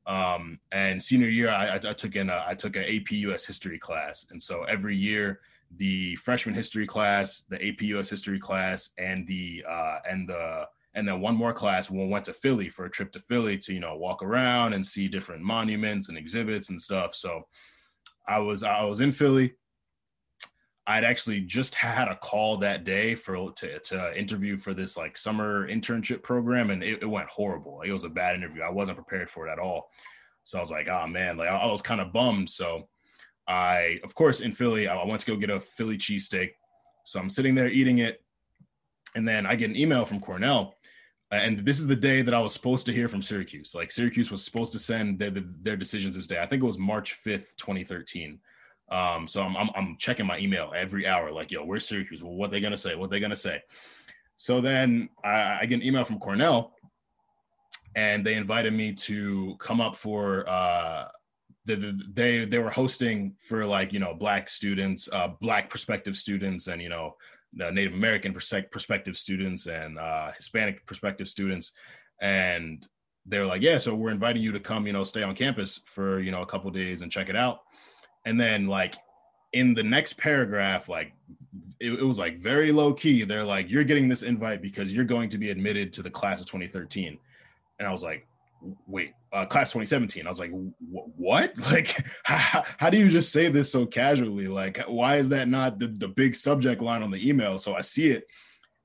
[0.07, 3.79] Um, and senior year, I, I, took in a, I took an AP US history
[3.79, 5.41] class, and so every year
[5.77, 11.09] the freshman history class, the AP US history class, and the uh, and the and
[11.09, 13.81] then one more class we went to Philly for a trip to Philly to you
[13.81, 17.15] know walk around and see different monuments and exhibits and stuff.
[17.15, 17.43] So
[18.27, 19.55] I was I was in Philly
[20.87, 25.17] I'd actually just had a call that day for to, to interview for this like
[25.17, 27.83] summer internship program, and it, it, went horrible.
[27.83, 28.63] It was a bad interview.
[28.63, 29.91] I wasn't prepared for it at all.
[30.45, 32.51] So I was like, oh man, like I, I was kind of bummed.
[32.51, 32.89] So
[33.47, 36.51] I, of course, in Philly, I, went to go get a Philly cheesesteak.
[37.05, 38.23] So I'm sitting there eating it,
[39.15, 40.75] and then I get an email from Cornell,
[41.31, 43.75] and this is the day that I was supposed to hear from Syracuse.
[43.75, 46.41] Like Syracuse was supposed to send their, their decisions this day.
[46.41, 48.39] I think it was March 5th, 2013.
[48.93, 52.23] Um, so I'm, I'm, I'm checking my email every hour, like, yo, where's Syracuse?
[52.23, 52.95] Well, what they gonna say?
[52.95, 53.63] What they gonna say?
[54.37, 56.75] So then I, I, get an email from Cornell,
[57.97, 61.09] and they invited me to come up for uh,
[61.65, 66.15] the, the, they they were hosting for like you know black students, uh, black prospective
[66.15, 67.17] students, and you know
[67.55, 71.73] Native American prospective students and uh, Hispanic prospective students,
[72.21, 72.87] and
[73.25, 75.81] they were like, yeah, so we're inviting you to come, you know, stay on campus
[75.87, 77.61] for you know a couple days and check it out
[78.25, 78.97] and then like
[79.53, 81.13] in the next paragraph like
[81.81, 85.05] it, it, was like very low key they're like you're getting this invite because you're
[85.05, 87.19] going to be admitted to the class of 2013
[87.79, 88.27] and i was like
[88.87, 90.53] wait uh, class 2017 i was like
[91.23, 91.57] what?
[91.71, 94.49] Like how, how, do you just say this so casually?
[94.49, 97.59] Like why is that not the, the big subject line on the email?
[97.59, 98.27] So i see it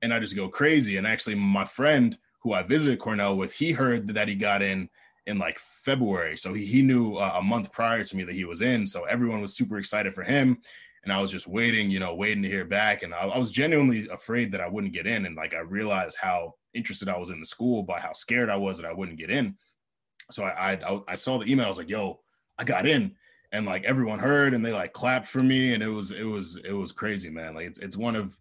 [0.01, 0.97] and i just go crazy.
[0.97, 4.89] And actually my friend who i visited cornell with he heard that he got in
[5.27, 6.35] in like February.
[6.37, 8.85] So he, he knew uh, a month prior to me that he was in.
[8.85, 10.57] So everyone was super excited for him.
[11.03, 13.03] And I was just waiting, you know, waiting to hear back.
[13.03, 15.25] And I, I was genuinely afraid that I wouldn't get in.
[15.25, 18.55] And like I realized how interested I was in the school by how scared I
[18.55, 19.55] was that I wouldn't get in.
[20.31, 21.65] So I, I, I saw the email.
[21.65, 22.17] I was like, yo,
[22.57, 23.15] I got in.
[23.51, 25.73] And like everyone heard and they like clapped for me.
[25.73, 27.53] And it was, it was, it was crazy, man.
[27.53, 28.37] Like it's, it's one of,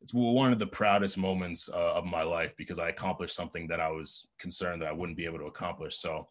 [0.00, 3.80] it's one of the proudest moments uh, of my life because I accomplished something that
[3.80, 5.96] I was concerned that I wouldn't be able to accomplish.
[5.96, 6.28] So,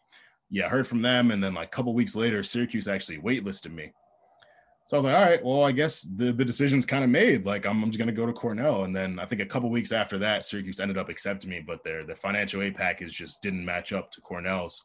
[0.50, 3.72] yeah, I heard from them, and then like a couple weeks later, Syracuse actually waitlisted
[3.74, 3.92] me.
[4.86, 7.44] So I was like, all right, well, I guess the the decision's kind of made.
[7.44, 9.92] Like, I'm, I'm just gonna go to Cornell, and then I think a couple weeks
[9.92, 13.66] after that, Syracuse ended up accepting me, but their the financial aid package just didn't
[13.66, 14.82] match up to Cornell's.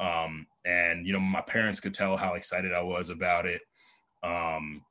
[0.00, 3.62] Um, and you know, my parents could tell how excited I was about it.
[4.24, 4.82] Um,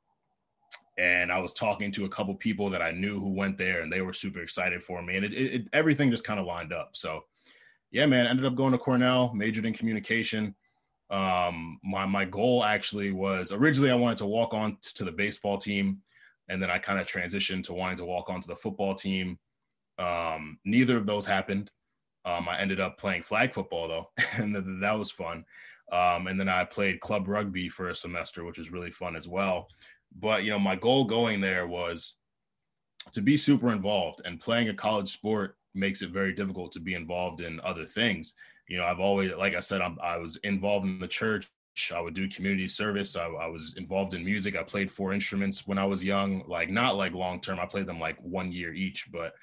[0.96, 3.92] and I was talking to a couple people that I knew who went there, and
[3.92, 6.72] they were super excited for me, and it, it, it everything just kind of lined
[6.72, 6.90] up.
[6.92, 7.24] So,
[7.90, 10.54] yeah, man, ended up going to Cornell, majored in communication.
[11.10, 15.58] Um, my my goal actually was originally I wanted to walk on to the baseball
[15.58, 16.00] team,
[16.48, 19.38] and then I kind of transitioned to wanting to walk on to the football team.
[19.98, 21.70] Um, neither of those happened.
[22.24, 25.44] Um, I ended up playing flag football though, and th- that was fun.
[25.92, 29.28] Um, and then I played club rugby for a semester, which was really fun as
[29.28, 29.68] well.
[30.18, 32.14] But you know, my goal going there was
[33.12, 36.94] to be super involved, and playing a college sport makes it very difficult to be
[36.94, 38.34] involved in other things.
[38.68, 41.50] You know, I've always, like I said, I'm, i was involved in the church.
[41.92, 43.16] I would do community service.
[43.16, 44.56] I, I, was involved in music.
[44.56, 47.58] I played four instruments when I was young, like not like long term.
[47.58, 49.34] I played them like one year each, but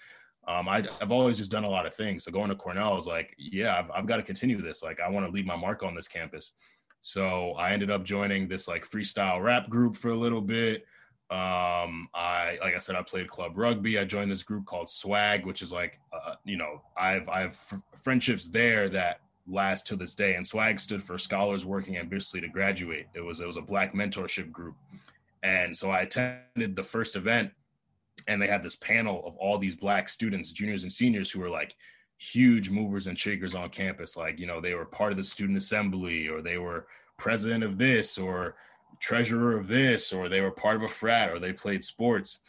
[0.47, 2.23] um, I, have always just done a lot of things.
[2.23, 4.81] So going to Cornell, I was like, yeah, I've, I've got to continue this.
[4.81, 6.53] Like, I want to leave my mark on this campus.
[7.01, 10.85] So I ended up joining this like freestyle rap group for a little bit.
[11.31, 13.97] Um, I like I said, I played club rugby.
[13.97, 17.57] I joined this group called Swag, which is like, uh, you know, I've I've
[18.03, 20.35] friendships there that last to this day.
[20.35, 23.07] And Swag stood for Scholars Working Ambitiously to Graduate.
[23.15, 24.75] It was it was a Black mentorship group,
[25.41, 27.51] and so I attended the first event,
[28.27, 31.49] and they had this panel of all these Black students, juniors and seniors, who were
[31.49, 31.75] like,
[32.21, 34.15] huge movers and shakers on campus.
[34.15, 36.86] Like, you know, they were part of the student assembly or they were
[37.17, 38.55] president of this or
[38.99, 42.41] treasurer of this or they were part of a frat or they played sports.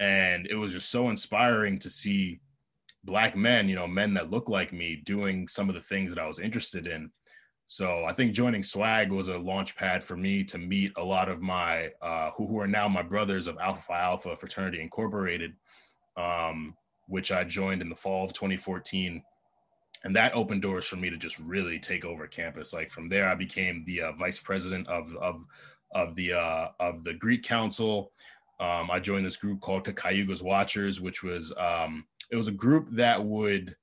[0.00, 2.40] And it was just so inspiring to see
[3.04, 6.20] black men, you know, men that look like me doing some of the things that
[6.20, 7.08] I was interested in.
[7.66, 11.28] So I think joining Swag was a launch pad for me to meet a lot
[11.28, 15.52] of my uh, who, who are now my brothers of Alpha Phi Alpha Fraternity Incorporated,
[16.16, 16.74] um,
[17.06, 19.22] which I joined in the fall of 2014,
[20.04, 22.72] and that opened doors for me to just really take over campus.
[22.72, 25.44] Like from there, I became the uh, vice president of of
[25.94, 28.12] of the uh, of the Greek Council.
[28.60, 32.88] Um, I joined this group called Cayuga's Watchers, which was um, it was a group
[32.92, 33.76] that would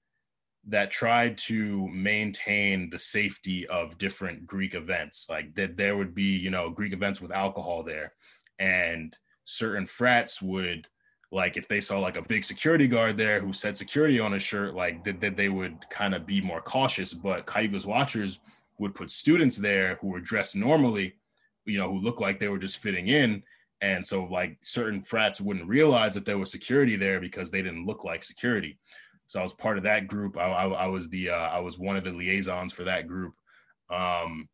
[0.68, 5.28] that tried to maintain the safety of different Greek events.
[5.30, 8.14] Like that there would be, you know, Greek events with alcohol there.
[8.60, 10.88] And certain frats would
[11.32, 14.42] like if they saw like a big security guard there who said security on his
[14.42, 17.14] shirt, like that, that they would kind of be more cautious.
[17.14, 18.40] But Cayuga's watchers
[18.80, 21.16] would put students there who were dressed normally,
[21.66, 23.44] you know, who looked like they were just fitting in.
[23.82, 27.86] And so like certain frats wouldn't realize that there was security there because they didn't
[27.86, 28.80] look like security.
[29.28, 30.38] So I was part of that group.
[30.38, 33.36] I, I, I was the uh, I was one of the liaisons for that group.
[33.92, 34.50] Um,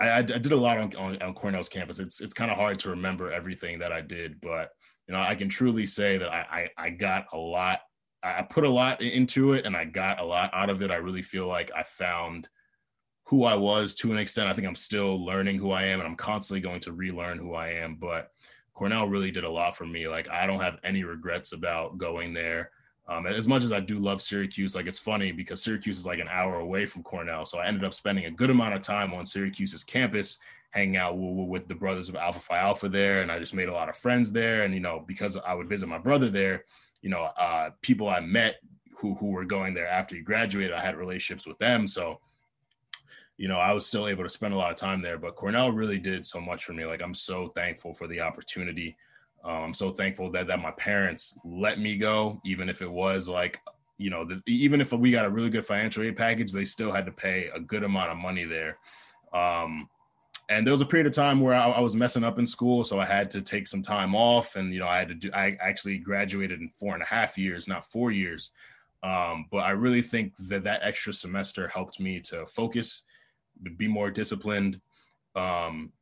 [0.00, 2.00] I, I, did a lot on, on, on Cornell's campus.
[2.00, 4.70] It's it's kind of hard to remember everything that I did, but
[5.08, 7.80] you know I can truly say that I, I, I got a lot.
[8.22, 10.90] I put a lot into it, and I got a lot out of it.
[10.90, 12.48] I really feel like I found
[13.24, 14.48] who I was to an extent.
[14.48, 17.54] I think I'm still learning who I am, and I'm constantly going to relearn who
[17.54, 17.94] I am.
[17.94, 18.30] But
[18.74, 20.08] Cornell really did a lot for me.
[20.08, 22.70] Like I don't have any regrets about going there.
[23.08, 26.18] Um, as much as I do love Syracuse, like it's funny because Syracuse is like
[26.18, 27.46] an hour away from Cornell.
[27.46, 30.38] So I ended up spending a good amount of time on Syracuse's campus,
[30.70, 33.22] hanging out with the brothers of Alpha Phi Alpha there.
[33.22, 34.62] And I just made a lot of friends there.
[34.62, 36.64] And, you know, because I would visit my brother there,
[37.00, 38.56] you know, uh, people I met
[38.98, 41.86] who, who were going there after he graduated, I had relationships with them.
[41.86, 42.20] So,
[43.36, 45.16] you know, I was still able to spend a lot of time there.
[45.16, 46.84] But Cornell really did so much for me.
[46.84, 48.96] Like I'm so thankful for the opportunity.
[49.44, 53.28] Um, I'm so thankful that that my parents let me go, even if it was
[53.28, 53.60] like,
[53.96, 56.92] you know, the, even if we got a really good financial aid package, they still
[56.92, 58.78] had to pay a good amount of money there.
[59.32, 59.88] Um,
[60.48, 62.82] and there was a period of time where I, I, was messing up in school,
[62.82, 65.30] so I had to take some time off, and you know, I had to do.
[65.34, 68.50] I actually graduated in four and a half years, not four years.
[69.02, 73.02] Um, but I really think that that extra semester helped me to focus,
[73.76, 74.80] be more disciplined,
[75.36, 75.92] um,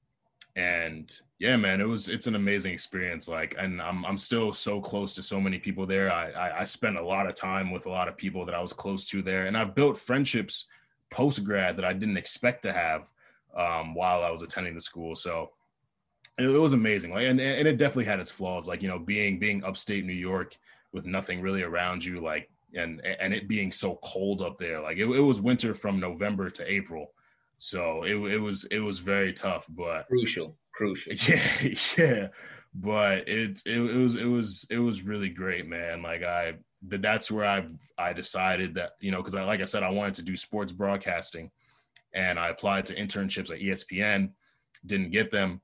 [0.56, 4.80] and yeah man it was it's an amazing experience like and i'm, I'm still so
[4.80, 7.84] close to so many people there I, I i spent a lot of time with
[7.84, 10.66] a lot of people that i was close to there and i've built friendships
[11.10, 13.02] post grad that i didn't expect to have
[13.56, 15.50] um, while i was attending the school so
[16.38, 18.98] it, it was amazing like and, and it definitely had its flaws like you know
[18.98, 20.56] being being upstate new york
[20.92, 24.98] with nothing really around you like and and it being so cold up there like
[24.98, 27.12] it, it was winter from november to april
[27.58, 31.12] so it, it was it was very tough, but crucial, crucial.
[31.28, 32.28] Yeah, yeah.
[32.74, 36.02] But it, it it was it was it was really great, man.
[36.02, 37.66] Like I that's where I
[37.96, 40.72] I decided that you know because I like I said I wanted to do sports
[40.72, 41.50] broadcasting,
[42.16, 44.30] and I applied to internships at ESPN,
[44.86, 45.60] didn't get them,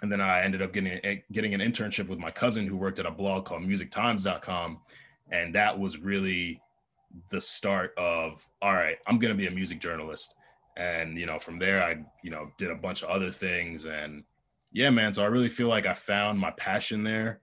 [0.00, 1.00] and then I ended up getting
[1.32, 4.80] getting an internship with my cousin who worked at a blog called MusicTimes.com,
[5.30, 6.62] and that was really
[7.30, 10.34] the start of all right, I'm gonna be a music journalist.
[10.76, 13.84] And you know from there i you know did a bunch of other things.
[13.84, 14.24] And
[14.72, 17.40] yeah man so i really feel like i found my passion there.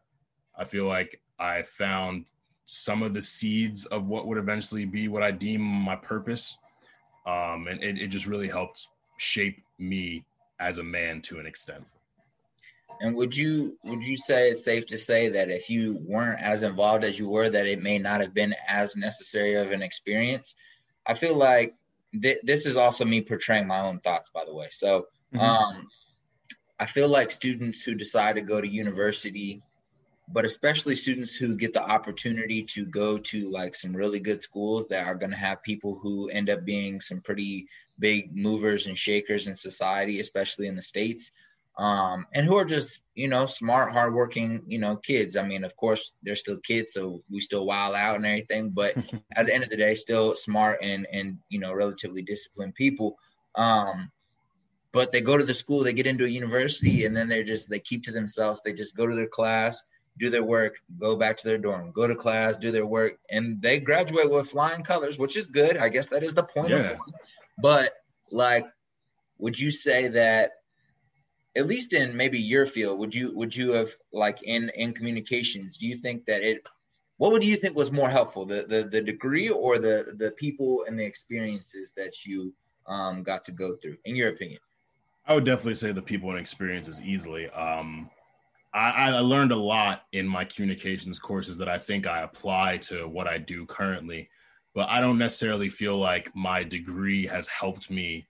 [0.58, 2.26] I feel like i found
[2.66, 6.58] some of the seeds of what would eventually be what i deem my purpose
[7.26, 10.24] um, and it, it just really helped shape me
[10.60, 11.84] as a man to an extent
[13.02, 16.64] and would you would you say it's safe to say that if you weren't as
[16.64, 20.56] involved as you were that it may not have been as necessary of an experience
[21.08, 21.76] i feel like
[22.20, 24.68] th- this is also me portraying my own thoughts, by the way.
[24.72, 25.40] So, mm-hmm.
[25.40, 25.88] um,
[26.80, 29.62] I feel like students who decide to go to university,
[30.34, 34.88] but especially students who get the opportunity to go to like some really good schools
[34.88, 37.68] that are going to have people who end up being some pretty
[38.00, 41.32] big movers and shakers in society, especially in the states
[41.78, 45.38] um, and who are just you know smart, hardworking you know kids.
[45.38, 48.70] I mean, of course, they're still kids, so we still wild out and everything.
[48.70, 48.98] But
[49.36, 53.18] at the end of the day, still smart and and you know relatively disciplined people.
[53.56, 54.12] Um,
[54.94, 57.70] but they go to the school, they get into a university, and then they're just
[57.70, 58.62] they keep to themselves.
[58.64, 59.84] They just go to their class,
[60.22, 63.62] do their work, go back to their dorm, go to class, do their work, and
[63.62, 65.78] they graduate with flying colors, which is good.
[65.78, 66.96] I guess that is the point yeah.
[67.58, 67.94] But
[68.32, 68.66] like,
[69.40, 70.52] would you say that
[71.58, 75.76] at least in maybe your field would you would you have like in in communications
[75.78, 76.66] do you think that it
[77.22, 80.86] what would you think was more helpful, the the, the degree or the the people
[80.88, 82.52] and the experiences that you
[82.88, 84.60] um, got to go through, in your opinion?
[85.28, 87.48] I would definitely say the people and experiences easily.
[87.52, 88.10] Um,
[88.74, 93.08] I, I learned a lot in my communications courses that I think I apply to
[93.08, 94.30] what I do currently,
[94.74, 98.28] but I don't necessarily feel like my degree has helped me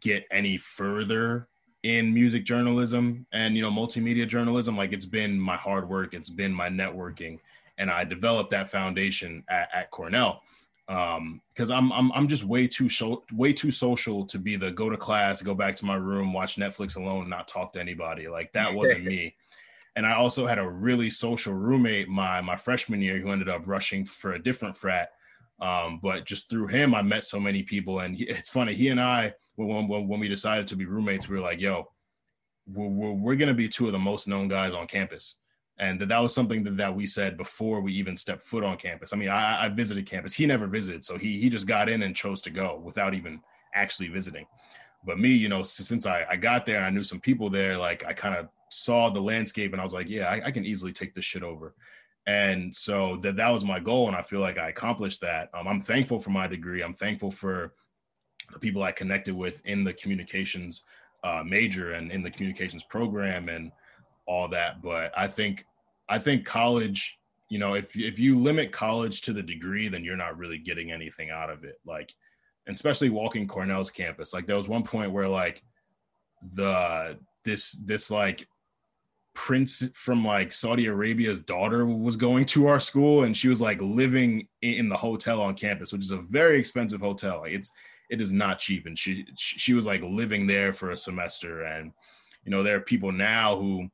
[0.00, 1.48] get any further
[1.82, 4.76] in music journalism and you know multimedia journalism.
[4.76, 7.38] Like it's been my hard work it's been my networking
[7.80, 10.42] and i developed that foundation at, at cornell.
[10.86, 14.70] Because um, I'm, I'm i'm just way too show, way too social to be the
[14.70, 18.28] go to class go back to my room watch netflix alone not talk to anybody.
[18.28, 19.34] Like that wasn't me
[19.96, 23.66] and i also had a really social roommate my my freshman year who ended up
[23.66, 25.10] rushing for a different frat
[25.60, 28.72] um, but just through him, I met so many people, and he, it's funny.
[28.72, 31.88] He and I, when, when, when we decided to be roommates, we were like, "Yo,
[32.66, 35.36] we're, we're, we're going to be two of the most known guys on campus,"
[35.78, 38.78] and that, that was something that, that we said before we even stepped foot on
[38.78, 39.12] campus.
[39.12, 40.32] I mean, I, I visited campus.
[40.32, 43.40] He never visited, so he he just got in and chose to go without even
[43.74, 44.46] actually visiting.
[45.04, 47.76] But me, you know, since I, I got there and I knew some people there,
[47.76, 50.64] like I kind of saw the landscape and I was like, yeah, I, I can
[50.64, 51.74] easily take this shit over.
[52.26, 55.48] And so that that was my goal and i feel like i accomplished that.
[55.54, 56.82] Um, i'm thankful for my degree.
[56.82, 57.74] I'm thankful for
[58.52, 60.84] the people i connected with in the communications
[61.22, 63.72] uh, major and in the communications program and
[64.26, 64.82] all that.
[64.82, 65.64] But i think
[66.08, 67.18] i think college
[67.48, 70.92] you know if, if you limit college to the degree then you're not really getting
[70.92, 71.80] anything out of it.
[71.84, 72.14] Like
[72.68, 74.32] especially walking cornell's campus.
[74.32, 75.62] Like there was one point where like
[76.54, 78.46] the this this like
[79.34, 83.80] prince from like Saudi Arabia's daughter was going to our school and she was like
[83.80, 87.44] living in the hotel on campus which is a very expensive hotel.
[87.46, 87.72] It's
[88.10, 91.62] it is not cheap and she she was like living there for a semester.
[91.62, 91.92] And
[92.44, 93.88] you know there are people now who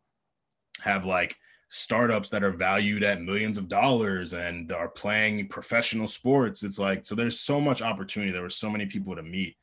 [0.82, 1.37] have like
[1.68, 6.62] startups that are valued at millions of dollars and are playing professional sports.
[6.62, 8.32] It's like so there's so much opportunity.
[8.32, 9.57] There were so many people to meet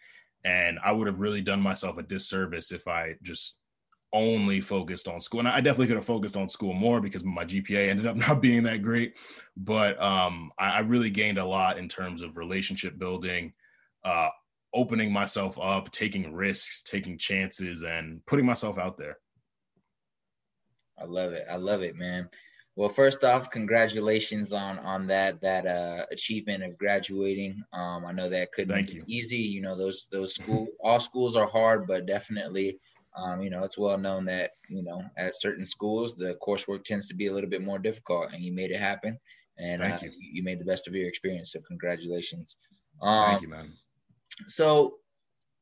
[0.44, 3.56] and I would have really done myself a disservice if I just
[4.14, 5.40] only focused on school.
[5.40, 8.42] And I definitely could have focused on school more because my GPA ended up not
[8.42, 9.18] being that great.
[9.58, 13.54] But um, I, I, really gained a lot in terms of relationship building,
[14.06, 14.30] uh,
[14.74, 19.18] opening myself up, taking risks, taking chances, and putting myself out there.
[20.98, 21.44] I love it.
[21.50, 22.30] I love it, man.
[22.76, 27.64] Well, first off, congratulations on on that that uh, achievement of graduating.
[27.72, 29.04] Um, I know that couldn't Thank be you.
[29.06, 29.38] easy.
[29.38, 32.80] You know, those those school all schools are hard, but definitely
[33.16, 37.08] um, you know, it's well known that you know at certain schools the coursework tends
[37.08, 39.18] to be a little bit more difficult, and you made it happen,
[39.58, 40.12] and uh, you.
[40.20, 40.44] you.
[40.44, 41.52] made the best of your experience.
[41.52, 42.58] So congratulations.
[43.02, 43.74] Um, Thank you, man.
[44.48, 44.96] So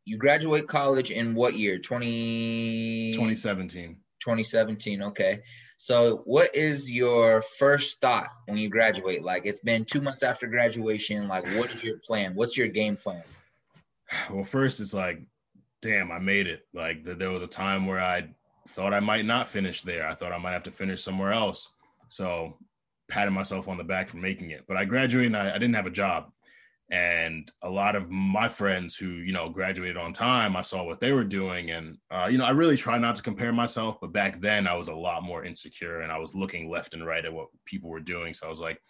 [0.06, 1.78] you graduate college in what year?
[1.78, 3.12] 20...
[3.14, 3.98] 2017.
[4.20, 5.04] 2017.
[5.04, 5.42] Okay.
[5.78, 9.24] So what is your first thought when you graduate?
[9.24, 11.28] Like it's been two months after graduation.
[11.28, 12.36] Like what is your plan?
[12.36, 13.24] What's your game plan?
[14.30, 15.22] Well, first it's like
[15.82, 16.68] damn, I made it.
[16.74, 18.30] Like the, there was a time where I
[18.70, 20.08] thought I might not finish there.
[20.08, 21.70] I thought I might have to finish somewhere else.
[22.10, 22.58] So
[23.10, 24.66] patting myself on the back for making it.
[24.68, 26.32] But I graduated and I, I didn't have a job.
[26.90, 31.00] And a lot of my friends who, you know, graduated on time, I saw what
[31.00, 31.72] they were doing.
[31.72, 34.76] And, uh, you know, I really try not to compare myself, but back then I
[34.76, 37.90] was a lot more insecure and I was looking left and right at what people
[37.90, 38.34] were doing.
[38.34, 38.82] So I was like,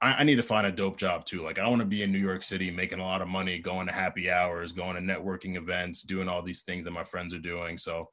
[0.00, 1.42] I, I need to find a dope job too.
[1.42, 3.86] Like I want to be in New York City, making a lot of money, going
[3.86, 7.38] to happy hours, going to networking events, doing all these things that my friends are
[7.38, 7.76] doing.
[7.76, 8.08] So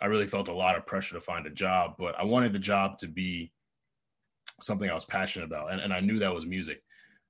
[0.00, 2.58] I really felt a lot of pressure to find a job, but I wanted the
[2.58, 3.52] job to be
[4.60, 5.72] something I was passionate about.
[5.72, 6.82] And, and I knew that was music.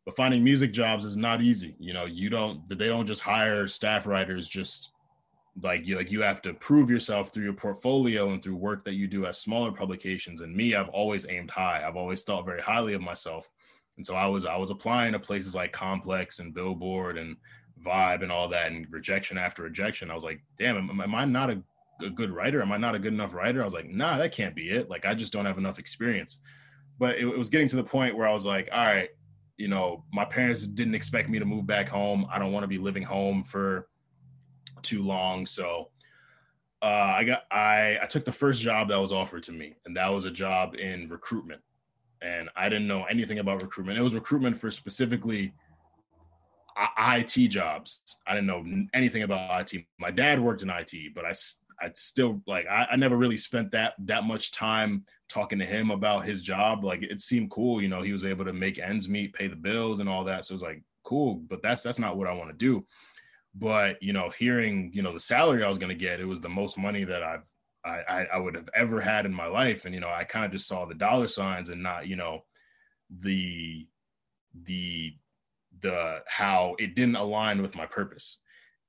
[0.05, 1.77] But finding music jobs is not easy.
[1.79, 4.91] You know, you don't they don't just hire staff writers just
[5.63, 8.95] like you like you have to prove yourself through your portfolio and through work that
[8.95, 10.41] you do at smaller publications.
[10.41, 11.87] And me, I've always aimed high.
[11.87, 13.51] I've always thought very highly of myself.
[13.99, 17.37] And so I was I was applying to places like Complex and Billboard and
[17.85, 20.11] Vibe and all that, and rejection after rejection.
[20.11, 21.61] I was like, damn, am, am I not a,
[22.01, 22.63] a good writer?
[22.63, 23.61] Am I not a good enough writer?
[23.61, 24.89] I was like, nah, that can't be it.
[24.89, 26.41] Like I just don't have enough experience.
[27.01, 29.11] But it, it was getting to the point where I was like, all right,
[29.57, 32.25] you know, my parents didn't expect me to move back home.
[32.31, 33.89] I don't want to be living home for
[34.83, 35.45] too long.
[35.45, 35.91] So
[36.83, 39.97] uh, I got I I took the first job that was offered to me, and
[39.97, 41.63] that was a job in recruitment
[42.23, 43.99] and I didn't know anything about recruitment.
[43.99, 45.53] It was recruitment for specifically
[46.99, 48.01] IT jobs.
[48.27, 48.65] I didn't know
[48.95, 49.85] anything about IT.
[49.99, 51.33] My dad worked in IT, but I
[51.81, 55.91] I still like I, I, never really spent that that much time talking to him
[55.91, 56.85] about his job.
[56.85, 59.57] Like it seemed cool, you know, he was able to make ends meet, pay the
[59.57, 60.45] bills and all that.
[60.45, 62.85] So it was like cool, but that's that's not what I want to do.
[63.55, 66.49] But you know, hearing, you know, the salary I was gonna get, it was the
[66.49, 67.49] most money that I've
[67.89, 69.85] I, I would have ever had in my life.
[69.85, 72.45] And, you know, I kind of just saw the dollar signs and not, you know,
[73.11, 73.87] the
[74.65, 75.13] the
[75.81, 78.39] the how it didn't align with my purpose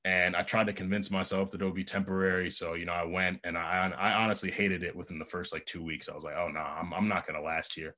[0.05, 2.49] and I tried to convince myself that it would be temporary.
[2.49, 5.65] So you know, I went and I I honestly hated it within the first like
[5.65, 6.07] two weeks.
[6.07, 7.95] I was like, oh no, I'm I'm not gonna last here.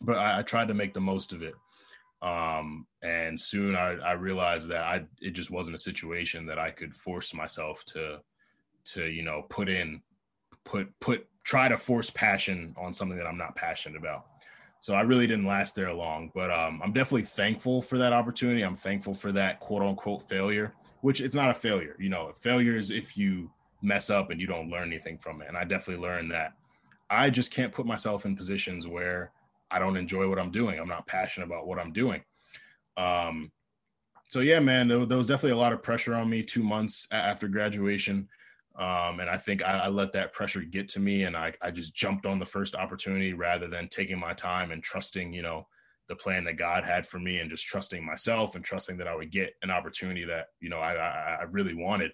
[0.00, 1.54] But I, I tried to make the most of it.
[2.22, 6.70] Um, and soon I, I realized that I it just wasn't a situation that I
[6.70, 8.20] could force myself to
[8.86, 10.00] to you know put in
[10.64, 14.26] put put try to force passion on something that I'm not passionate about.
[14.80, 18.62] So I really didn't last there long, but um, I'm definitely thankful for that opportunity.
[18.62, 20.72] I'm thankful for that quote unquote failure
[21.06, 21.94] which it's not a failure.
[22.00, 23.48] You know, failure is if you
[23.80, 25.46] mess up and you don't learn anything from it.
[25.46, 26.54] And I definitely learned that
[27.08, 29.30] I just can't put myself in positions where
[29.70, 30.80] I don't enjoy what I'm doing.
[30.80, 32.22] I'm not passionate about what I'm doing.
[32.96, 33.52] Um,
[34.28, 37.06] so yeah, man, there, there was definitely a lot of pressure on me two months
[37.12, 38.28] after graduation.
[38.78, 41.70] Um, and I think I, I, let that pressure get to me and I, I
[41.70, 45.66] just jumped on the first opportunity rather than taking my time and trusting, you know,
[46.08, 49.16] the plan that God had for me and just trusting myself and trusting that I
[49.16, 52.12] would get an opportunity that, you know, I, I, I really wanted.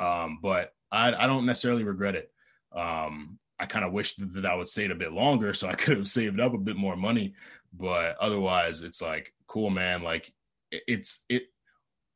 [0.00, 2.32] Um, but I, I don't necessarily regret it.
[2.74, 5.96] Um, I kind of wish that I would stayed a bit longer so I could
[5.96, 7.34] have saved up a bit more money.
[7.72, 10.02] But otherwise, it's like, cool, man.
[10.02, 10.32] Like
[10.72, 11.44] it's, it,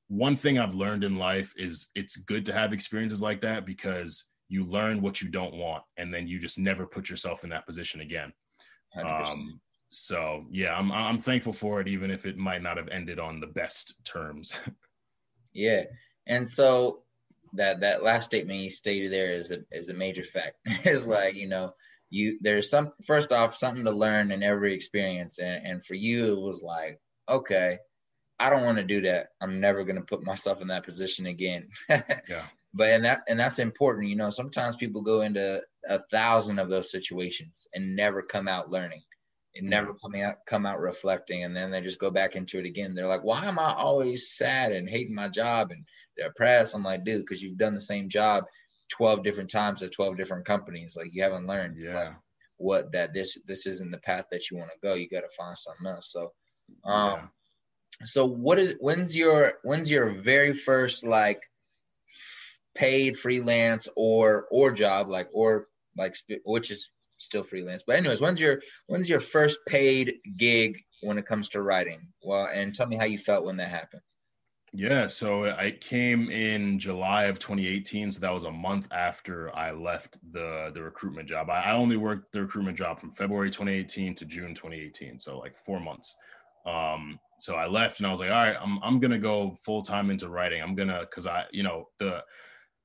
[0.09, 4.25] one thing I've learned in life is it's good to have experiences like that because
[4.49, 7.67] you learn what you don't want and then you just never put yourself in that
[7.67, 8.33] position again.
[8.97, 13.19] Um, so yeah, I'm I'm thankful for it, even if it might not have ended
[13.19, 14.53] on the best terms.
[15.53, 15.85] yeah,
[16.27, 17.03] and so
[17.55, 20.57] that that last statement you stated there is a is a major fact.
[20.67, 21.73] it's like you know
[22.11, 26.33] you there's some first off something to learn in every experience, and and for you
[26.33, 27.79] it was like okay,
[28.39, 29.29] I don't want to do that.
[29.41, 31.69] I'm never going to put myself in that position again.
[31.89, 32.45] yeah.
[32.75, 34.09] But and that and that's important.
[34.09, 38.71] You know, sometimes people go into a thousand of those situations and never come out
[38.71, 39.03] learning
[39.57, 42.67] and never coming out come out reflecting and then they just go back into it
[42.67, 45.85] again they're like why am i always sad and hating my job and
[46.17, 48.45] depressed i'm like dude because you've done the same job
[48.91, 52.13] 12 different times at 12 different companies like you haven't learned yeah like,
[52.59, 55.37] what that this this isn't the path that you want to go you got to
[55.37, 56.33] find something else so
[56.85, 57.27] um yeah.
[58.05, 61.43] So what is when's your when's your very first like
[62.75, 65.67] paid freelance or or job like or
[65.97, 67.83] like which is still freelance.
[67.87, 72.09] But anyways, when's your when's your first paid gig when it comes to writing?
[72.23, 74.03] Well, and tell me how you felt when that happened.
[74.73, 79.71] Yeah, so I came in July of 2018, so that was a month after I
[79.71, 81.49] left the the recruitment job.
[81.51, 85.57] I, I only worked the recruitment job from February 2018 to June 2018, so like
[85.57, 86.15] four months.
[86.67, 89.83] Um, so I left and I was like, all right, I'm I'm gonna go full
[89.83, 90.63] time into writing.
[90.63, 92.25] I'm gonna because I, you know, the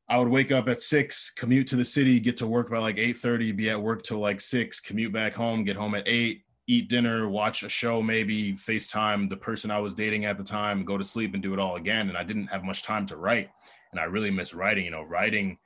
[0.10, 2.98] I would wake up at six, commute to the city, get to work by like
[2.98, 6.44] eight thirty, be at work till like six, commute back home, get home at eight,
[6.68, 10.86] eat dinner, watch a show, maybe FaceTime the person I was dating at the time,
[10.86, 12.10] go to sleep and do it all again.
[12.10, 13.50] And I didn't have much time to write,
[13.92, 14.86] and I really miss writing.
[14.86, 15.58] You know, writing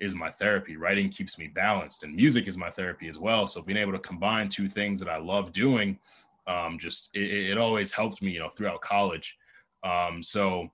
[0.00, 0.76] is my therapy.
[0.76, 3.46] Writing keeps me balanced, and music is my therapy as well.
[3.46, 5.98] So being able to combine two things that I love doing,
[6.50, 8.32] um, just it, it always helped me.
[8.32, 9.36] You know, throughout college.
[9.84, 10.68] Um, so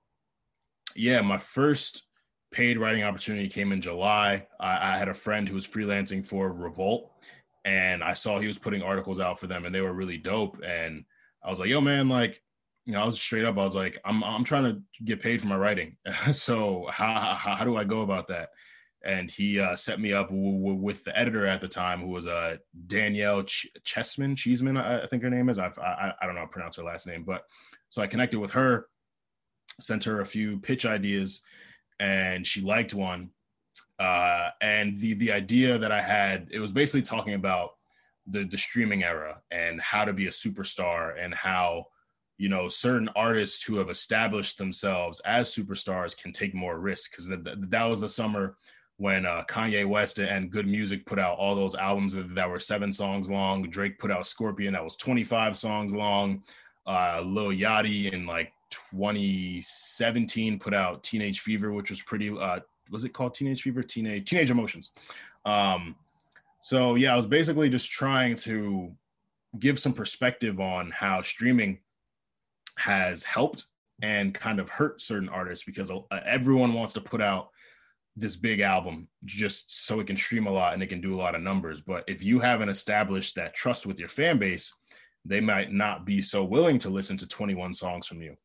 [0.95, 2.07] yeah, my first
[2.51, 4.47] paid writing opportunity came in July.
[4.59, 7.11] I, I, had a friend who was freelancing for Revolt,
[7.65, 10.57] and I saw he was putting articles out for them, and they were really dope.
[10.65, 11.05] And
[11.43, 12.41] I was like, "Yo, man, like."
[12.85, 13.57] You know, I was straight up.
[13.57, 15.97] I was like, "I'm I'm trying to get paid for my writing.
[16.31, 18.51] so how, how, how do I go about that?"
[19.07, 22.09] And he uh, set me up w- w- with the editor at the time, who
[22.09, 25.57] was uh, Danielle Ch- Chessman, Cheeseman, I-, I think her name is.
[25.57, 27.43] I've, I I don't know how to pronounce her last name, but
[27.89, 28.87] so I connected with her,
[29.79, 31.41] sent her a few pitch ideas,
[31.99, 33.29] and she liked one.
[33.97, 37.71] Uh, and the the idea that I had, it was basically talking about
[38.27, 41.85] the the streaming era and how to be a superstar and how
[42.37, 47.27] you know certain artists who have established themselves as superstars can take more risk because
[47.29, 48.57] th- th- that was the summer
[48.97, 50.69] when uh, Kanye West and G.O.O.D.
[50.69, 53.61] Music put out all those albums that were seven songs long.
[53.63, 56.43] Drake put out Scorpion that was 25 songs long.
[56.85, 62.29] Uh, Lil Yachty in like 2017 put out Teenage Fever, which was pretty.
[62.29, 63.83] Uh, was it called Teenage Fever?
[63.83, 64.91] Teenage Teenage Emotions.
[65.45, 65.95] Um,
[66.59, 68.91] so yeah, I was basically just trying to
[69.59, 71.79] give some perspective on how streaming
[72.77, 73.67] has helped
[74.01, 77.49] and kind of hurt certain artists because uh, everyone wants to put out
[78.17, 81.21] this big album just so it can stream a lot and it can do a
[81.21, 81.81] lot of numbers.
[81.81, 84.73] But if you haven't established that trust with your fan base,
[85.23, 88.35] they might not be so willing to listen to 21 songs from you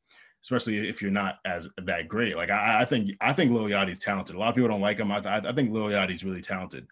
[0.42, 2.36] especially if you're not as that great.
[2.36, 4.34] Like I, I think I think Lil Yachty's talented.
[4.34, 5.12] A lot of people don't like him.
[5.12, 6.86] I, I think Lil Yachty's really talented.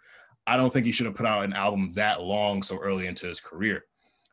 [0.47, 3.27] I don't think he should have put out an album that long so early into
[3.27, 3.85] his career.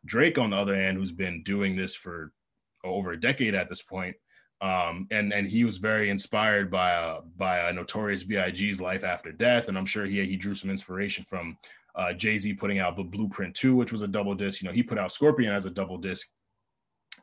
[0.05, 2.31] Drake, on the other hand, who's been doing this for
[2.83, 4.15] over a decade at this point,
[4.61, 9.31] um, and and he was very inspired by a by a Notorious B.I.G.'s life after
[9.31, 11.57] death, and I'm sure he he drew some inspiration from
[11.95, 14.61] uh, Jay Z putting out the Blueprint Two, which was a double disc.
[14.61, 16.29] You know, he put out Scorpion as a double disc,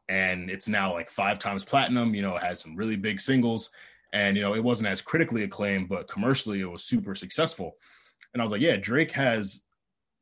[0.09, 2.15] and it's now like five times platinum.
[2.15, 3.71] You know, it had some really big singles,
[4.13, 7.77] and you know, it wasn't as critically acclaimed, but commercially it was super successful.
[8.33, 9.63] And I was like, yeah, Drake has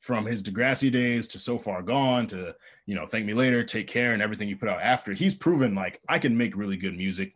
[0.03, 2.55] from his Degrassi days to So Far Gone to,
[2.87, 5.75] you know, Thank Me Later, Take Care, and everything you put out after, he's proven
[5.75, 7.33] like I can make really good music.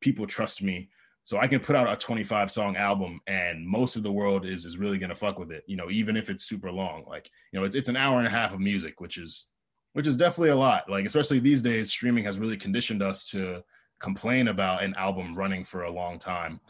[0.00, 0.90] People trust me.
[1.22, 4.64] So I can put out a 25 song album and most of the world is
[4.64, 7.04] is really gonna fuck with it, you know, even if it's super long.
[7.06, 9.46] Like, you know, it's it's an hour and a half of music, which is
[9.92, 10.90] which is definitely a lot.
[10.90, 13.62] Like, especially these days, streaming has really conditioned us to
[14.00, 16.60] complain about an album running for a long time.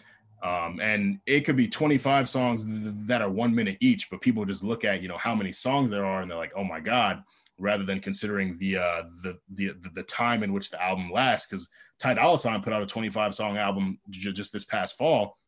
[0.43, 4.45] Um, and it could be 25 songs th- that are one minute each, but people
[4.45, 6.81] just look at you know how many songs there are and they're like, oh my
[6.81, 7.25] god,
[7.59, 11.49] rather than considering the uh, the, the the time in which the album lasts.
[11.49, 11.69] Because
[11.99, 15.39] Ty Dolla Sign put out a 25 song album j- just this past fall,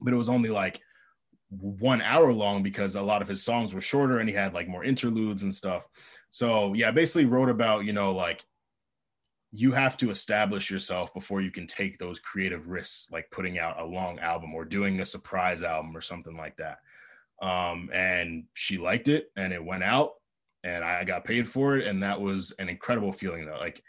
[0.00, 0.80] but it was only like
[1.50, 4.68] one hour long because a lot of his songs were shorter and he had like
[4.68, 5.86] more interludes and stuff.
[6.30, 8.44] So yeah, I basically wrote about you know like
[9.52, 13.78] you have to establish yourself before you can take those creative risks, like putting out
[13.78, 16.78] a long album or doing a surprise album or something like that.
[17.42, 20.12] Um, and she liked it and it went out
[20.64, 21.86] and I got paid for it.
[21.86, 23.58] And that was an incredible feeling though.
[23.58, 23.82] Like,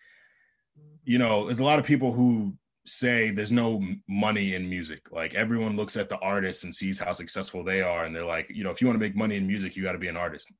[1.06, 5.12] you know, there's a lot of people who say there's no money in music.
[5.14, 8.04] Like everyone looks at the artist and sees how successful they are.
[8.04, 9.94] And they're like, you know, if you want to make money in music, you got
[9.94, 10.52] to be an artist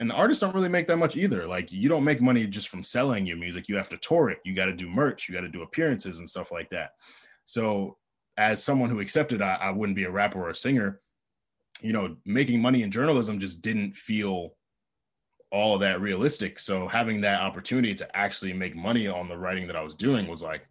[0.00, 1.46] and the artists don't really make that much either.
[1.46, 3.68] Like you don't make money just from selling your music.
[3.68, 4.38] You have to tour it.
[4.44, 5.28] You got to do merch.
[5.28, 6.90] You got to do appearances and stuff like that.
[7.44, 7.96] So
[8.36, 11.00] as someone who accepted I, I wouldn't be a rapper or a singer,
[11.80, 14.54] you know, making money in journalism just didn't feel
[15.50, 16.58] all that realistic.
[16.58, 20.28] So having that opportunity to actually make money on the writing that I was doing
[20.28, 20.68] was like,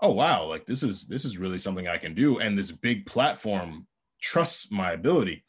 [0.00, 2.38] oh wow, like this is this is really something I can do.
[2.40, 3.86] And this big platform
[4.20, 5.44] trusts my ability.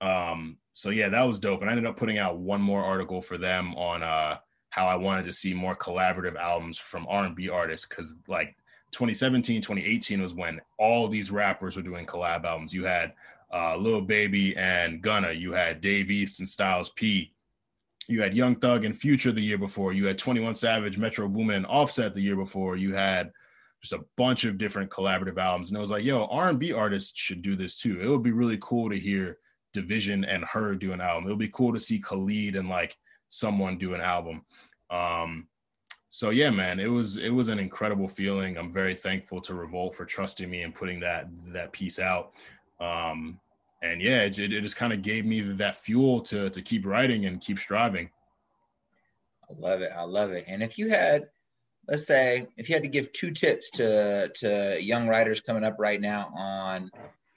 [0.00, 1.60] Um, so yeah, that was dope.
[1.60, 4.38] And I ended up putting out one more article for them on uh,
[4.70, 8.56] how I wanted to see more collaborative albums from R&B artists because like
[8.92, 12.72] 2017, 2018 was when all these rappers were doing collab albums.
[12.72, 13.12] You had
[13.52, 15.32] uh, Lil Baby and Gunna.
[15.32, 17.34] You had Dave East and Styles P.
[18.08, 19.92] You had Young Thug and Future the year before.
[19.92, 22.76] You had 21 Savage, Metro Boomin, and Offset the year before.
[22.76, 23.30] You had
[23.82, 27.42] just a bunch of different collaborative albums, and it was like, yo, R&B artists should
[27.42, 28.00] do this too.
[28.00, 29.38] It would be really cool to hear
[29.72, 30.74] Division and H.E.R.
[30.74, 31.24] do an album.
[31.24, 32.96] It'll be cool to see Khalid and like
[33.28, 34.44] someone do an album.
[34.90, 35.48] Um,
[36.10, 38.58] so yeah, man, it was it was an incredible feeling.
[38.58, 42.32] I'm very thankful to Revolt for trusting me and putting that that piece out.
[42.80, 43.40] Um,
[43.82, 47.24] and yeah, it, it just kind of gave me that fuel to to keep writing
[47.24, 48.10] and keep striving.
[49.48, 49.90] I love it.
[49.96, 50.44] I love it.
[50.46, 51.28] And if you had,
[51.88, 55.76] let's say, if you had to give two tips to to young writers coming up
[55.78, 56.90] right now on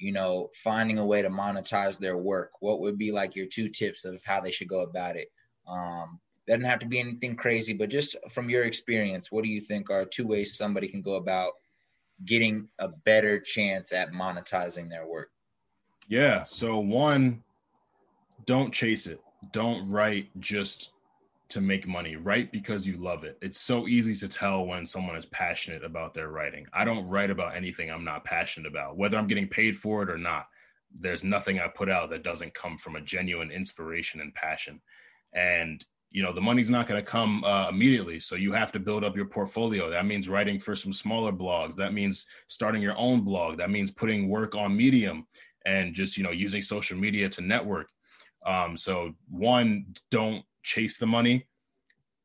[0.06, 2.52] you know, finding a way to monetize their work?
[2.60, 5.32] What would be like your two tips of how they should go about it?
[5.68, 9.60] Um, doesn't have to be anything crazy, but just from your experience, what do you
[9.60, 11.54] think are two ways somebody can go about
[12.24, 15.32] getting a better chance at monetizing their work?
[16.08, 16.44] Yeah.
[16.44, 17.44] So one,
[18.46, 19.20] don't chase it.
[19.54, 20.94] Don't write just
[21.50, 22.16] to make money.
[22.16, 23.38] Write because you love it.
[23.42, 26.66] It's so easy to tell when someone is passionate about their writing.
[26.74, 30.10] I don't write about anything I'm not passionate about, whether I'm getting paid for it
[30.10, 30.48] or not.
[30.98, 34.82] There's nothing I put out that doesn't come from a genuine inspiration and passion.
[35.34, 35.84] And
[36.16, 39.04] you know the money's not going to come uh, immediately so you have to build
[39.04, 43.20] up your portfolio that means writing for some smaller blogs that means starting your own
[43.20, 45.28] blog that means putting work on medium
[45.66, 47.90] and just you know using social media to network
[48.46, 51.48] um, so one don't chase the money,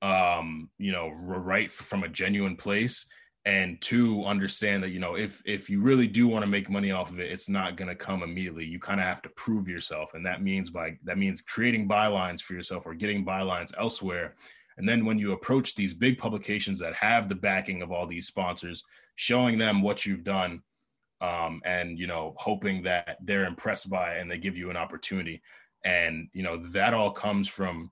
[0.02, 3.06] um, you know, right from a genuine place,
[3.44, 6.90] and two, understand that you know if if you really do want to make money
[6.90, 8.64] off of it, it's not going to come immediately.
[8.64, 12.40] You kind of have to prove yourself, and that means by that means creating bylines
[12.42, 14.34] for yourself or getting bylines elsewhere.
[14.76, 18.26] And then when you approach these big publications that have the backing of all these
[18.26, 18.84] sponsors,
[19.16, 20.62] showing them what you've done,
[21.20, 24.76] um, and you know, hoping that they're impressed by it and they give you an
[24.76, 25.42] opportunity.
[25.84, 27.90] And you know, that all comes from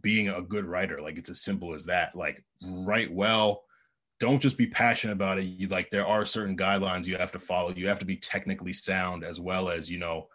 [0.00, 1.00] being a good writer.
[1.00, 2.14] Like it's as simple as that.
[2.14, 3.64] Like write well.
[4.20, 5.44] Don't just be passionate about it.
[5.44, 7.72] You like there are certain guidelines you have to follow.
[7.74, 10.28] You have to be technically sound as well as you know,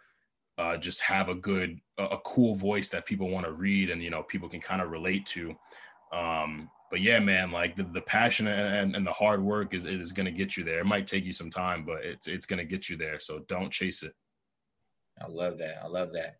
[0.57, 4.03] uh, just have a good, a, a cool voice that people want to read and
[4.03, 5.55] you know people can kind of relate to.
[6.11, 10.11] Um, but yeah, man, like the, the passion and, and the hard work is is
[10.11, 10.79] going to get you there.
[10.79, 13.19] It might take you some time, but it's it's going to get you there.
[13.19, 14.13] So don't chase it.
[15.21, 15.83] I love that.
[15.83, 16.37] I love that.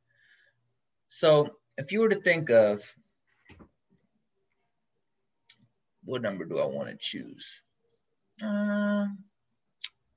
[1.10, 2.82] So if you were to think of
[6.04, 7.62] what number do I want to choose?
[8.42, 9.06] Uh,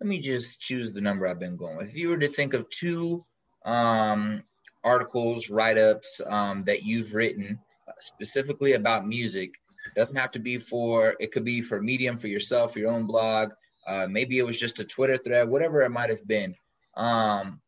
[0.01, 1.89] let me just choose the number I've been going with.
[1.89, 3.23] If you were to think of two
[3.65, 4.43] um,
[4.85, 7.59] articles, write ups um, that you've written
[8.01, 9.53] specifically about music,
[9.97, 13.51] doesn't have to be for, it could be for Medium, for yourself, your own blog.
[13.87, 16.55] Uh, maybe it was just a Twitter thread, whatever it might have been.
[16.97, 17.61] Um,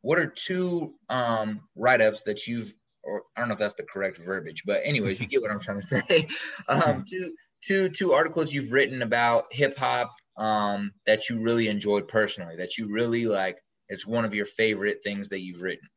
[0.00, 2.74] what are two um, write ups that you've,
[3.04, 5.60] or I don't know if that's the correct verbiage, but anyways, you get what I'm
[5.60, 6.28] trying to say.
[6.68, 12.08] um, two, two, two articles you've written about hip hop um, that you really enjoyed
[12.08, 13.58] personally, that you really like.
[13.88, 15.88] It's one of your favorite things that you've written.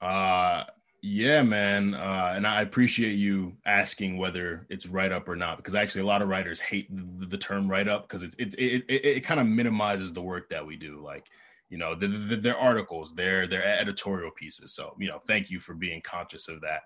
[0.00, 0.64] Uh,
[1.02, 1.94] yeah, man.
[1.94, 6.06] Uh, and I appreciate you asking whether it's write up or not, because actually a
[6.06, 9.24] lot of writers hate the, the term write up because it's, it's, it, it, it
[9.24, 11.00] kind of minimizes the work that we do.
[11.02, 11.26] Like,
[11.70, 14.74] you know, the, the, their articles, their, their editorial pieces.
[14.74, 16.82] So, you know, thank you for being conscious of that.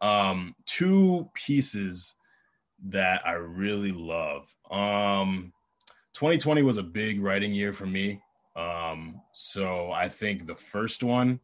[0.00, 2.14] Um, two pieces
[2.86, 4.54] that I really love.
[4.70, 5.52] Um,
[6.14, 8.20] 2020 was a big writing year for me.
[8.56, 11.40] Um, so I think the first one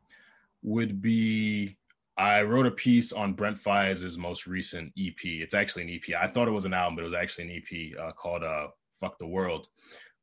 [0.62, 1.76] would be
[2.16, 5.16] I wrote a piece on Brent Faiyaz's most recent EP.
[5.24, 6.14] It's actually an EP.
[6.20, 8.68] I thought it was an album, but it was actually an EP uh, called uh,
[9.00, 9.68] "Fuck the World."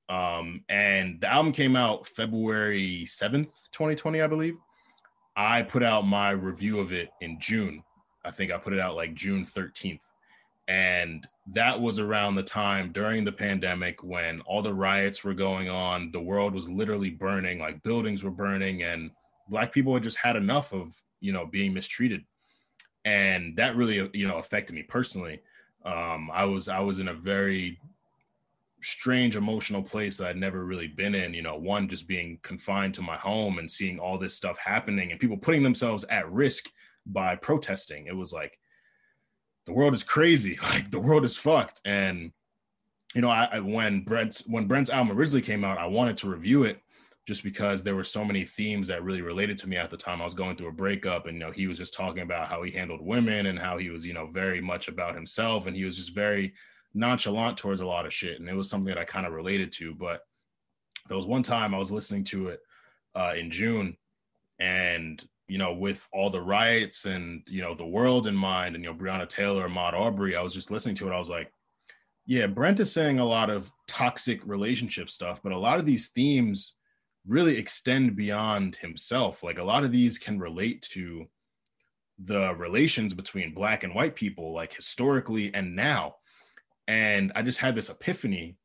[0.09, 4.55] Um, and the album came out February 7th, 2020, I believe.
[5.35, 7.83] I put out my review of it in June.
[8.25, 10.01] I think I put it out like June 13th.
[10.67, 15.69] And that was around the time during the pandemic when all the riots were going
[15.69, 16.11] on.
[16.11, 19.11] The world was literally burning, like buildings were burning, and
[19.47, 22.25] Black people had just had enough of, you know, being mistreated.
[23.05, 25.39] And that really, you know, affected me personally.
[25.85, 27.79] Um, I was I was in a very
[28.87, 31.33] strange emotional place that I'd never really been in.
[31.33, 35.11] You know, one just being confined to my home and seeing all this stuff happening
[35.11, 36.69] and people putting themselves at risk
[37.05, 38.07] by protesting.
[38.07, 38.57] It was like
[39.65, 40.57] the world is crazy.
[40.63, 41.81] Like the world is fucked.
[41.85, 42.31] And
[43.15, 46.29] you know, I, I when Brent's when Brent's album originally came out, I wanted to
[46.29, 46.81] review it
[47.27, 50.21] just because there were so many themes that really related to me at the time.
[50.21, 52.63] I was going through a breakup, and you know, he was just talking about how
[52.63, 55.83] he handled women and how he was, you know, very much about himself, and he
[55.83, 56.53] was just very
[56.97, 58.39] nonchalant towards a lot of shit.
[58.39, 59.93] And it was something that I kind of related to.
[59.93, 60.21] But
[61.07, 62.59] there was one time I was listening to it
[63.15, 63.95] uh, in June,
[64.59, 68.83] and you know, with all the riots and you know the world in mind, and
[68.83, 71.13] you know Breonna Taylor, Ahmaud Arbery, I was just listening to it.
[71.13, 71.51] I was like,
[72.25, 76.09] yeah, Brent is saying a lot of toxic relationship stuff, but a lot of these
[76.09, 76.75] themes
[77.25, 79.43] really extend beyond himself.
[79.43, 81.27] Like a lot of these can relate to
[82.19, 86.15] the relations between black and white people, like historically and now.
[86.87, 88.57] And I just had this epiphany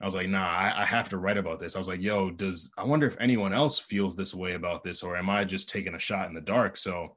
[0.00, 1.74] I was like, nah, I, I, have to write about this.
[1.74, 5.02] I was like, yo, does I wonder if anyone else feels this way about this,
[5.02, 6.76] or am I just taking a shot in the dark?
[6.76, 7.16] So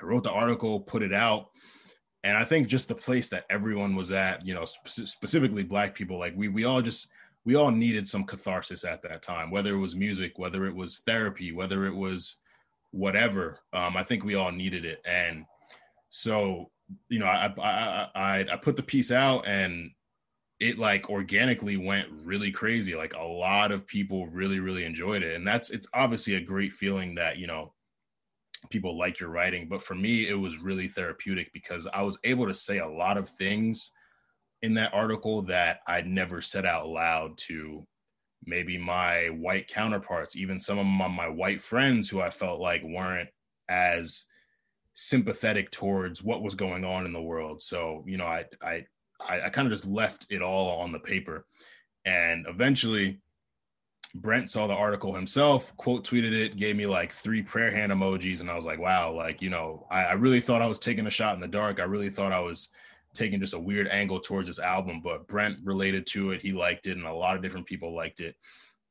[0.00, 1.50] I wrote the article, put it out,
[2.22, 5.94] and I think just the place that everyone was at, you know, spe- specifically Black
[5.94, 7.08] people, like we we all just
[7.44, 11.02] we all needed some catharsis at that time, whether it was music, whether it was
[11.04, 12.36] therapy, whether it was
[12.92, 13.58] whatever.
[13.72, 15.44] Um, I think we all needed it, and
[16.10, 16.70] so
[17.08, 19.90] you know, I I I, I put the piece out and
[20.60, 22.94] it like organically went really crazy.
[22.94, 25.34] Like a lot of people really, really enjoyed it.
[25.34, 27.72] And that's it's obviously a great feeling that, you know,
[28.70, 29.68] people like your writing.
[29.68, 33.18] But for me, it was really therapeutic because I was able to say a lot
[33.18, 33.90] of things
[34.62, 37.84] in that article that I'd never said out loud to
[38.44, 42.82] maybe my white counterparts, even some of my, my white friends who I felt like
[42.84, 43.30] weren't
[43.68, 44.26] as
[44.94, 47.62] sympathetic towards what was going on in the world.
[47.62, 48.84] So, you know, I I
[49.28, 51.46] I, I kind of just left it all on the paper.
[52.04, 53.20] And eventually,
[54.14, 58.40] Brent saw the article himself, quote tweeted it, gave me like three prayer hand emojis.
[58.40, 61.06] And I was like, wow, like, you know, I, I, really thought I was taking
[61.06, 61.80] a shot in the dark.
[61.80, 62.68] I really thought I was
[63.14, 66.42] taking just a weird angle towards this album, but Brent related to it.
[66.42, 68.34] He liked it, and a lot of different people liked it.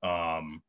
[0.04, 0.62] Um,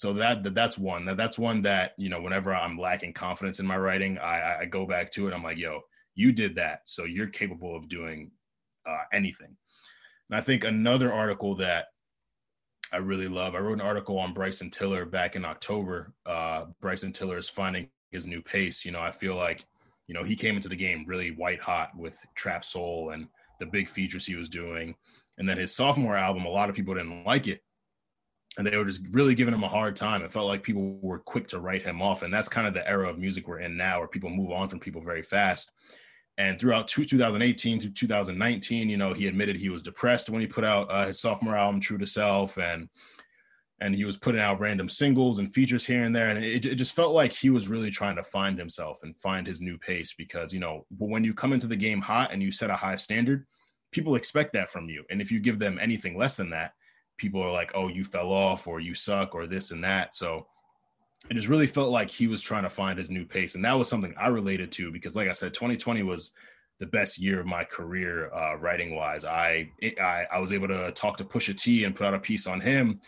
[0.00, 3.60] so that, that that's one that that's one that you know whenever i'm lacking confidence
[3.60, 5.80] in my writing I, I go back to it i'm like yo
[6.14, 8.30] you did that so you're capable of doing
[8.86, 9.56] uh, anything.
[10.28, 11.86] And I think another article that
[12.92, 16.12] I really love, I wrote an article on Bryson Tiller back in October.
[16.26, 18.84] Uh, Bryson Tiller is finding his new pace.
[18.84, 19.64] You know, I feel like,
[20.06, 23.28] you know, he came into the game really white hot with Trap Soul and
[23.60, 24.94] the big features he was doing.
[25.38, 27.62] And then his sophomore album, a lot of people didn't like it.
[28.58, 30.22] And they were just really giving him a hard time.
[30.22, 32.22] It felt like people were quick to write him off.
[32.22, 34.68] And that's kind of the era of music we're in now, where people move on
[34.68, 35.70] from people very fast.
[36.40, 40.64] And throughout 2018 to 2019, you know, he admitted he was depressed when he put
[40.64, 42.88] out uh, his sophomore album, True to Self, and
[43.82, 46.74] and he was putting out random singles and features here and there, and it, it
[46.76, 50.14] just felt like he was really trying to find himself and find his new pace.
[50.16, 52.96] Because you know, when you come into the game hot and you set a high
[52.96, 53.46] standard,
[53.92, 55.04] people expect that from you.
[55.10, 56.72] And if you give them anything less than that,
[57.20, 60.16] people are like, oh, you fell off or you suck or this and that.
[60.16, 60.46] So
[61.28, 63.54] it just really felt like he was trying to find his new pace.
[63.54, 66.32] And that was something I related to because, like I said, 2020 was
[66.78, 69.26] the best year of my career uh, writing wise.
[69.26, 69.68] I,
[70.00, 72.58] I, I was able to talk to Pusha T and put out a piece on
[72.58, 73.00] him.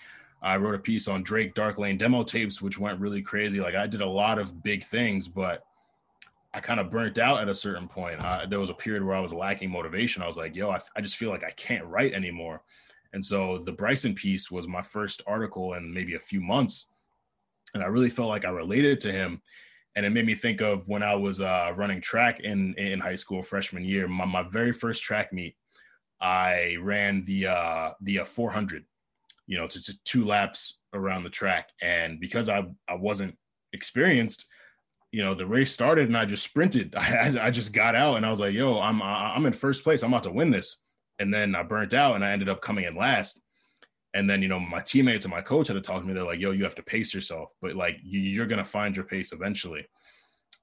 [0.43, 3.61] I wrote a piece on Drake Dark Lane demo tapes, which went really crazy.
[3.61, 5.65] Like I did a lot of big things, but
[6.53, 8.21] I kind of burnt out at a certain point.
[8.21, 10.23] Uh, there was a period where I was lacking motivation.
[10.23, 12.61] I was like, yo, I, I just feel like I can't write anymore.
[13.13, 16.87] And so the Bryson piece was my first article in maybe a few months.
[17.75, 19.41] And I really felt like I related to him.
[19.95, 23.15] And it made me think of when I was uh, running track in, in high
[23.15, 25.55] school, freshman year, my, my very first track meet,
[26.21, 28.85] I ran the, uh, the uh, 400,
[29.47, 31.71] you know, to, to two laps around the track.
[31.83, 33.37] And because I, I wasn't
[33.75, 34.47] experienced,
[35.11, 36.95] you know, the race started and I just sprinted.
[36.97, 40.03] I, I just got out and I was like, yo, I'm, I'm in first place.
[40.03, 40.79] I'm about to win this.
[41.23, 43.41] And then I burnt out and I ended up coming in last.
[44.15, 46.13] And then, you know, my teammates and my coach had to talk to me.
[46.13, 48.95] They're like, yo, you have to pace yourself, but like you, are going to find
[48.95, 49.87] your pace eventually.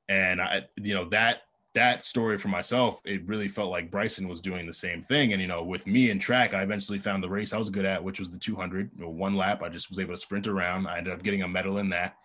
[0.08, 1.42] And I, you know, that,
[1.74, 5.34] that story for myself, it really felt like Bryson was doing the same thing.
[5.34, 7.86] And, you know, with me in track, I eventually found the race I was good
[7.86, 9.64] at, which was the 200, you know, one lap.
[9.64, 10.86] I just was able to sprint around.
[10.86, 12.16] I ended up getting a medal in that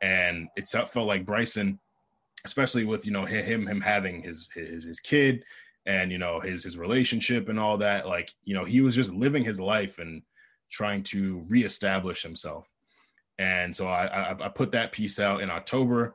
[0.00, 1.78] and it felt like Bryson,
[2.44, 5.44] especially with you know him him having his his his kid
[5.86, 9.12] and you know his his relationship and all that, like you know he was just
[9.12, 10.22] living his life and
[10.70, 12.68] trying to reestablish himself.
[13.38, 16.14] And so I, I, I put that piece out in October.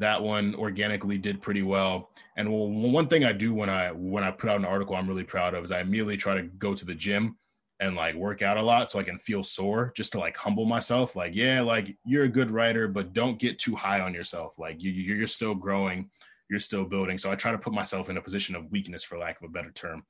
[0.00, 2.10] That one organically did pretty well.
[2.36, 5.22] And one thing I do when I when I put out an article, I'm really
[5.24, 7.36] proud of is I immediately try to go to the gym
[7.80, 10.64] and like work out a lot so I can feel sore just to like humble
[10.64, 11.14] myself.
[11.14, 14.58] Like, yeah, like you're a good writer, but don't get too high on yourself.
[14.58, 16.10] Like you, you're still growing,
[16.54, 17.18] you're still building.
[17.18, 19.52] So I try to put myself in a position of weakness, for lack of a
[19.52, 20.04] better term.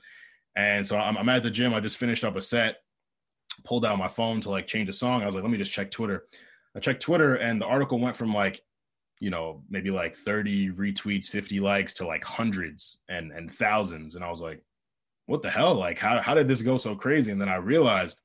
[0.57, 1.75] And so I'm, I'm at the gym.
[1.75, 2.77] I just finished up a set,
[3.65, 5.23] pulled out my phone to like change a song.
[5.23, 6.27] I was like, let me just check Twitter.
[6.77, 8.61] I checked Twitter, and the article went from like
[9.21, 14.25] you know maybe like 30 retweets 50 likes to like hundreds and and thousands and
[14.25, 14.61] i was like
[15.27, 15.75] what the hell?
[15.75, 17.31] Like, how, how did this go so crazy?
[17.31, 18.21] And then I realized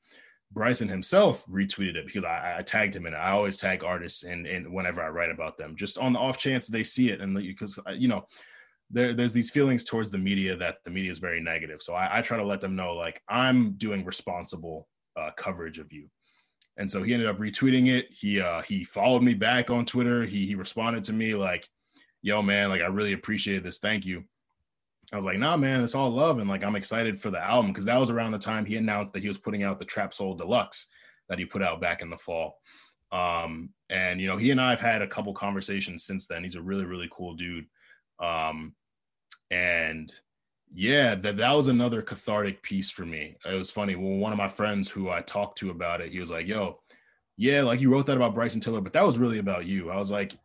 [0.52, 3.18] Bryson himself retweeted it because I, I tagged him in it.
[3.18, 6.38] I always tag artists and and whenever I write about them, just on the off
[6.38, 8.26] chance they see it and because uh, you know
[8.90, 11.82] there there's these feelings towards the media that the media is very negative.
[11.82, 15.92] So I, I try to let them know like I'm doing responsible uh, coverage of
[15.94, 16.10] you.
[16.78, 18.08] And so he ended up retweeting it.
[18.10, 20.24] He uh, he followed me back on Twitter.
[20.24, 21.68] He he responded to me like,
[22.22, 23.80] "Yo man, like I really appreciate this.
[23.80, 24.24] Thank you."
[25.12, 26.40] I was like, nah, man, it's all love.
[26.40, 29.14] And like, I'm excited for the album because that was around the time he announced
[29.14, 30.88] that he was putting out the Trap Soul Deluxe
[31.30, 32.60] that he put out back in the fall.
[33.12, 36.44] Um, and, you know, he and I have had a couple conversations since then.
[36.44, 37.66] He's a really, really cool dude.
[38.20, 38.76] Um,
[39.50, 40.14] and
[40.72, 43.36] yeah, that, that was another cathartic piece for me.
[43.44, 43.96] It was funny.
[43.96, 46.80] When one of my friends who I talked to about it, he was like, yo,
[47.36, 49.90] yeah, like you wrote that about Bryson Tiller, but that was really about you.
[49.90, 50.38] I was like,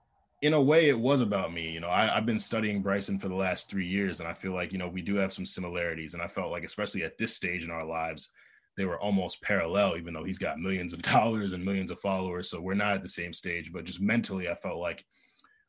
[0.44, 3.28] in a way it was about me you know I, have been studying bryson for
[3.28, 6.12] the last three years and i feel like you know we do have some similarities
[6.12, 8.28] and i felt like especially at this stage in our lives
[8.76, 12.50] they were almost parallel even though he's got millions of dollars and millions of followers
[12.50, 15.04] so we're not at the same stage but just mentally i felt like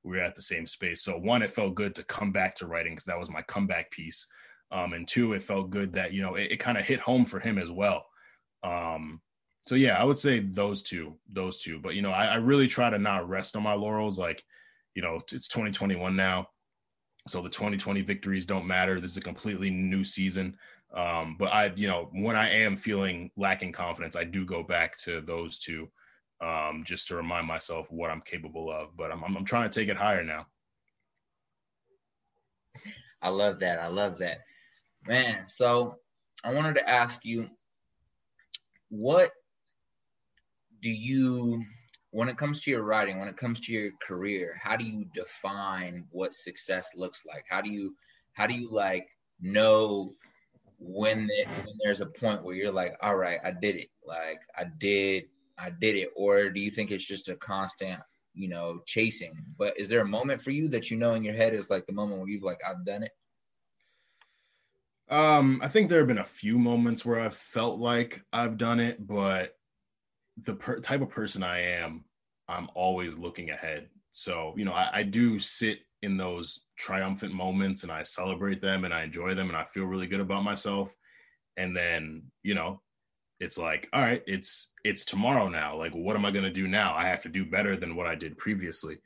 [0.03, 1.01] we were at the same space.
[1.01, 3.89] So one it felt good to come back to writing because that was my comeback
[3.89, 4.27] piece
[4.71, 7.25] um, and two it felt good that you know it, it kind of hit home
[7.25, 8.05] for him as well.
[8.63, 9.19] Um,
[9.67, 12.67] so yeah i would say those two those two but you know I, I really
[12.67, 14.43] try to not rest on my laurels like
[14.95, 16.47] you know, it's 2021 now.
[17.27, 18.99] So the 2020 victories don't matter.
[18.99, 20.57] This is a completely new season.
[20.93, 24.97] Um, but I, you know, when I am feeling lacking confidence, I do go back
[24.99, 25.89] to those two
[26.41, 28.95] um, just to remind myself what I'm capable of.
[28.95, 30.47] But I'm, I'm, I'm trying to take it higher now.
[33.21, 33.79] I love that.
[33.79, 34.39] I love that.
[35.07, 35.95] Man, so
[36.43, 37.49] I wanted to ask you
[38.89, 39.31] what
[40.81, 41.63] do you
[42.15, 45.03] when it comes to your writing, when it comes to your career, how do you
[45.13, 47.43] define what success looks like?
[47.49, 47.93] How do you
[48.35, 49.05] how do you like
[49.41, 50.13] know
[50.79, 53.89] when the, when there's a point where you're like, all right, I did it.
[54.07, 55.25] Like I did
[55.59, 57.99] I did it or do you think it's just a constant,
[58.33, 59.33] you know, chasing?
[59.59, 61.85] But is there a moment for you that you know in your head is like
[61.85, 63.11] the moment where you've like I've done it?
[65.09, 68.79] Um, I think there have been a few moments where I've felt like I've done
[68.79, 69.57] it, but
[70.41, 72.04] the per- type of person I am,
[72.47, 73.89] I'm always looking ahead.
[74.11, 78.85] So, you know, I, I, do sit in those triumphant moments and I celebrate them
[78.85, 80.95] and I enjoy them and I feel really good about myself.
[81.57, 82.81] And then, you know,
[83.39, 85.75] it's like, all right, it's it's tomorrow now.
[85.77, 86.95] Like, what am I gonna do now?
[86.95, 88.99] I have to do better than what I did previously.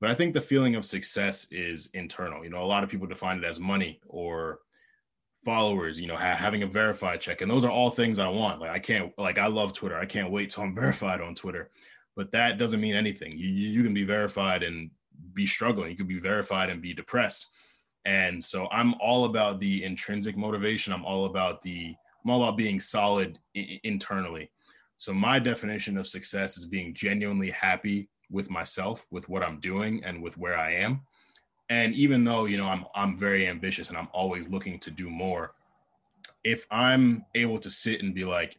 [0.00, 2.44] But I think the feeling of success is internal.
[2.44, 4.60] You know, a lot of people define it as money or
[5.44, 7.42] followers, you know, ha- having a verified check.
[7.42, 8.60] And those are all things I want.
[8.60, 9.98] Like I can't like I love Twitter.
[9.98, 11.70] I can't wait till I'm verified on Twitter.
[12.16, 13.36] But that doesn't mean anything.
[13.36, 14.90] You you, can be verified and
[15.32, 15.90] be struggling.
[15.90, 17.46] You can be verified and be depressed.
[18.04, 20.92] And so I'm all about the intrinsic motivation.
[20.92, 21.94] I'm all about the
[22.24, 24.50] I'm all about being solid I- internally.
[24.96, 30.02] So my definition of success is being genuinely happy with myself, with what I'm doing,
[30.04, 31.02] and with where I am.
[31.68, 35.10] And even though you know I'm I'm very ambitious and I'm always looking to do
[35.10, 35.54] more,
[36.44, 38.58] if I'm able to sit and be like,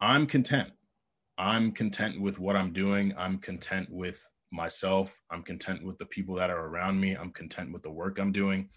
[0.00, 0.70] I'm content.
[1.38, 3.14] I'm content with what I'm doing.
[3.16, 5.22] I'm content with myself.
[5.30, 7.14] I'm content with the people that are around me.
[7.14, 8.68] I'm content with the work I'm doing.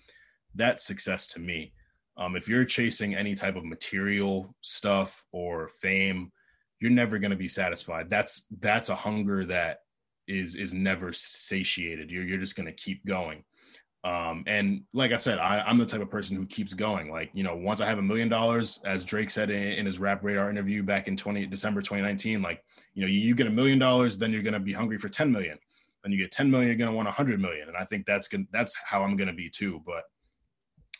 [0.53, 1.74] That's success to me.
[2.18, 6.32] Um, if you're chasing any type of material stuff or fame,
[6.80, 8.09] you're never going to be satisfied.
[8.09, 9.80] That's that's a hunger that
[10.28, 12.12] is is never satiated.
[12.12, 13.43] You're you're just going to keep going.
[14.04, 17.12] Um, and like I said, I, I'm the type of person who keeps going.
[17.12, 19.99] Like you know, once I have a million dollars, as Drake said in, in his
[19.99, 23.52] Rap Radar interview back in 20 December 2019, like you know, you, you get a
[23.52, 25.58] million dollars, then you're going to be hungry for 10 million.
[26.04, 27.68] Then you get 10 million, you're going to want 100 million.
[27.68, 29.82] And I think that's gonna, That's how I'm going to be too.
[29.86, 30.04] But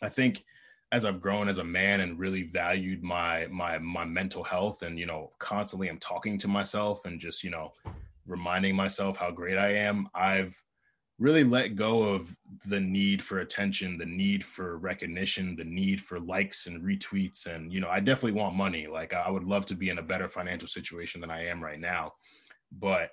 [0.00, 0.44] I think
[0.92, 4.98] as I've grown as a man and really valued my my my mental health and
[4.98, 7.72] you know constantly I'm talking to myself and just you know
[8.26, 10.54] reminding myself how great I am I've
[11.18, 12.34] really let go of
[12.66, 17.46] the need for attention the need for recognition the need for likes and retweets.
[17.46, 18.86] And you know I definitely want money.
[18.86, 21.80] Like I would love to be in a better financial situation than I am right
[21.80, 22.14] now.
[22.72, 23.10] But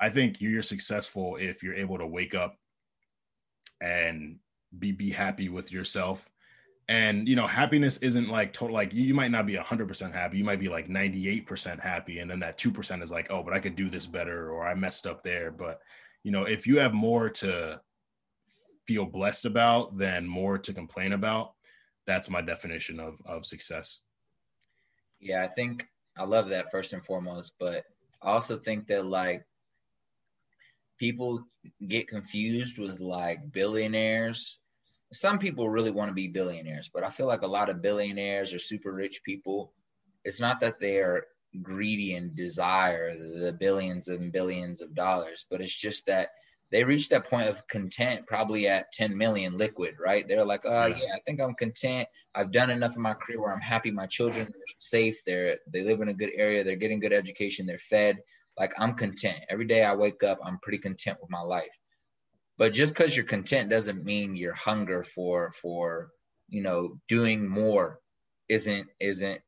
[0.00, 2.56] I think you're successful if you're able to wake up
[3.80, 4.38] and
[4.78, 6.28] be be happy with yourself.
[6.88, 10.38] And you know happiness isn't like total like you, might not be 100% happy.
[10.38, 12.18] You might be like 98% happy.
[12.18, 14.74] And then that 2% is like oh but i could do this better or i
[14.74, 15.50] messed up there.
[15.50, 15.80] But
[16.24, 17.80] you know if you have more to
[18.86, 21.52] feel blessed about than more to complain about
[22.06, 24.00] that's my definition of of success
[25.20, 27.84] Yeah, I think I love that first and foremost, but
[28.22, 29.44] I also think that like
[30.98, 31.44] people
[31.86, 34.58] get confused with like billionaires.
[35.12, 38.52] Some people really want to be billionaires, but I feel like a lot of billionaires
[38.52, 39.72] or super rich people,
[40.24, 41.26] it's not that they are
[41.62, 46.30] greedy and desire the billions and billions of dollars, but it's just that
[46.70, 50.26] they reach that point of content probably at 10 million liquid, right?
[50.26, 50.96] They're like, oh Yeah.
[50.96, 52.08] yeah, I think I'm content.
[52.34, 53.90] I've done enough in my career where I'm happy.
[53.90, 55.22] My children are safe.
[55.24, 56.64] They're they live in a good area.
[56.64, 57.66] They're getting good education.
[57.66, 58.18] They're fed.
[58.58, 59.40] Like I'm content.
[59.48, 61.78] Every day I wake up, I'm pretty content with my life.
[62.56, 66.10] But just because you're content doesn't mean your hunger for for
[66.48, 68.00] you know doing more
[68.48, 69.40] isn't isn't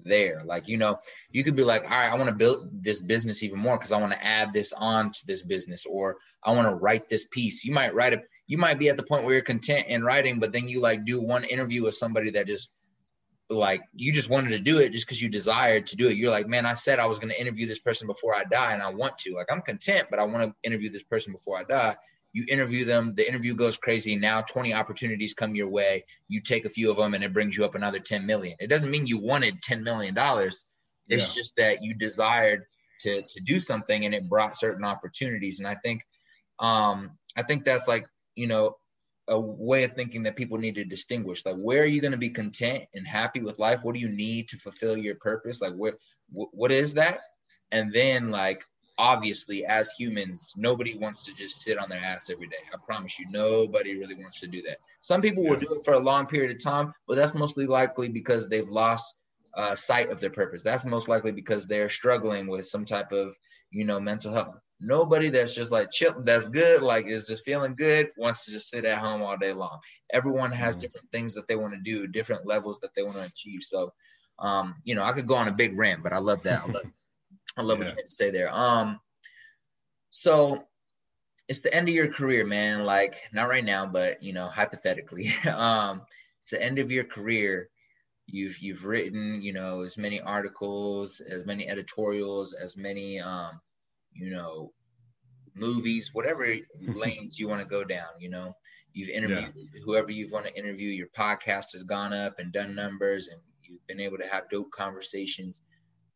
[0.00, 0.42] there.
[0.44, 0.98] Like, you know,
[1.30, 3.92] you could be like, all right, I want to build this business even more because
[3.92, 7.26] I want to add this on to this business, or I want to write this
[7.30, 7.64] piece.
[7.64, 10.40] You might write a, you might be at the point where you're content in writing,
[10.40, 12.70] but then you like do one interview with somebody that just
[13.50, 16.16] like you just wanted to do it just because you desired to do it.
[16.16, 18.72] You're like, man, I said I was going to interview this person before I die,
[18.72, 19.34] and I want to.
[19.34, 21.96] Like, I'm content, but I want to interview this person before I die.
[22.34, 24.16] You interview them, the interview goes crazy.
[24.16, 26.04] Now 20 opportunities come your way.
[26.28, 28.56] You take a few of them, and it brings you up another 10 million.
[28.60, 30.64] It doesn't mean you wanted 10 million dollars.
[31.08, 31.40] It's Yeah.
[31.40, 32.64] just that you desired
[33.00, 35.60] to to do something, and it brought certain opportunities.
[35.60, 36.02] And I think,
[36.58, 38.76] um, I think that's like you know
[39.28, 42.18] a way of thinking that people need to distinguish like where are you going to
[42.18, 45.72] be content and happy with life what do you need to fulfill your purpose like
[45.74, 45.94] where
[46.30, 47.20] wh- what is that
[47.72, 48.62] and then like
[48.98, 52.56] obviously as humans nobody wants to just sit on their ass every day.
[52.72, 54.78] I promise you nobody really wants to do that.
[55.00, 58.08] Some people will do it for a long period of time but that's mostly likely
[58.08, 59.14] because they've lost
[59.56, 60.62] uh, sight of their purpose.
[60.62, 63.34] That's most likely because they're struggling with some type of
[63.70, 64.58] you know mental health.
[64.80, 68.70] Nobody that's just like chill that's good like is just feeling good wants to just
[68.70, 69.78] sit at home all day long.
[70.12, 70.78] Everyone has Mhm.
[70.78, 73.62] different things that they want to do different levels that they want to achieve.
[73.62, 73.92] So
[74.38, 76.60] um you know i could go on a big rant but i love that.
[76.62, 76.84] I love
[77.56, 77.90] i love what Yeah.
[77.90, 78.50] you had to say there.
[78.52, 79.00] Um
[80.10, 80.66] so
[81.48, 82.84] it's the end of your career man.
[82.84, 85.32] Like not right now but you know hypothetically.
[85.46, 86.02] Um
[86.40, 87.68] it's the end of your career.
[88.26, 93.60] You've you've written you know as many articles as many editorials as many um
[94.12, 94.72] you know
[95.54, 96.46] movies whatever
[96.80, 98.54] lanes you want to go down you know.
[98.96, 99.52] You've interviewed
[99.84, 100.88] whoever you want to interview.
[100.88, 104.70] Your podcast has gone up and done numbers and you've been able to have dope
[104.70, 105.62] conversations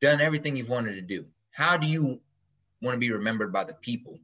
[0.00, 1.26] done everything you've wanted to do.
[1.50, 2.20] How do you
[2.82, 4.18] want to be remembered by the people?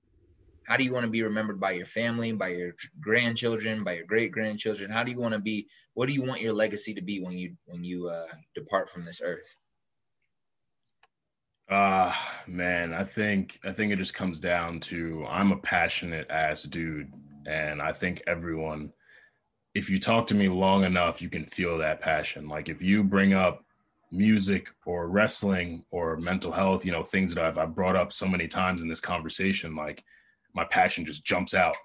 [0.64, 4.06] How do you want to be remembered by your family by your grandchildren by your
[4.06, 7.02] great grandchildren how do you want to be what do you want your legacy to
[7.02, 9.56] be when you when you uh, depart from this earth?
[11.68, 12.12] Uh
[12.46, 17.12] man, I think I think it just comes down to I'm a passionate ass dude
[17.46, 18.92] and I think everyone
[19.74, 22.48] if you talk to me long enough, you can feel that passion.
[22.48, 23.63] Like if you bring up
[24.14, 28.26] music or wrestling or mental health, you know, things that I've, I've brought up so
[28.26, 30.04] many times in this conversation, like
[30.54, 31.76] my passion just jumps out.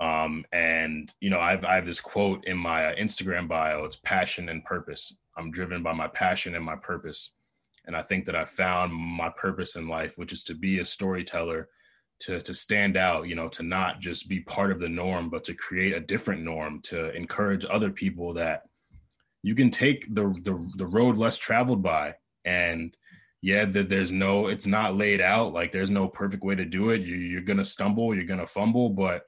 [0.00, 3.84] Um, and you know, I've I have this quote in my Instagram bio.
[3.84, 5.16] It's passion and purpose.
[5.36, 7.30] I'm driven by my passion and my purpose.
[7.86, 10.84] And I think that I found my purpose in life, which is to be a
[10.84, 11.68] storyteller,
[12.20, 15.44] to to stand out, you know, to not just be part of the norm, but
[15.44, 18.62] to create a different norm, to encourage other people that
[19.44, 22.14] you can take the the, the road less traveled by
[22.46, 22.96] and
[23.42, 25.52] yeah that there's no it's not laid out.
[25.52, 27.02] Like there's no perfect way to do it.
[27.02, 29.24] You, you're gonna stumble you're gonna fumble but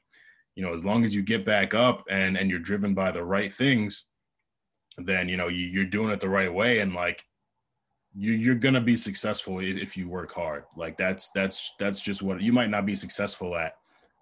[0.54, 3.22] you know as long as you get back up and and you're driven by the
[3.22, 4.06] right things
[4.96, 6.80] then you know you, you're doing it the right way.
[6.80, 7.22] And like
[8.14, 10.64] you, you're gonna be successful if you work hard.
[10.78, 13.74] Like that's that's that's just what you might not be successful at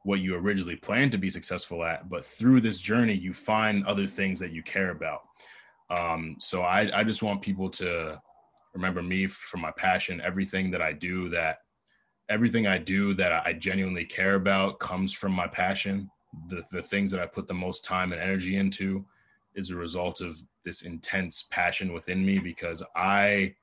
[0.03, 4.07] what you originally planned to be successful at but through this journey you find other
[4.07, 5.22] things that you care about
[5.91, 8.20] um, so I, I just want people to
[8.74, 11.59] remember me for my passion, everything that I do that
[12.28, 16.11] everything I do that I genuinely care about comes from my passion.
[16.49, 19.05] The, the things that I put the most time and energy into
[19.55, 23.55] is a result of this intense passion within me because I,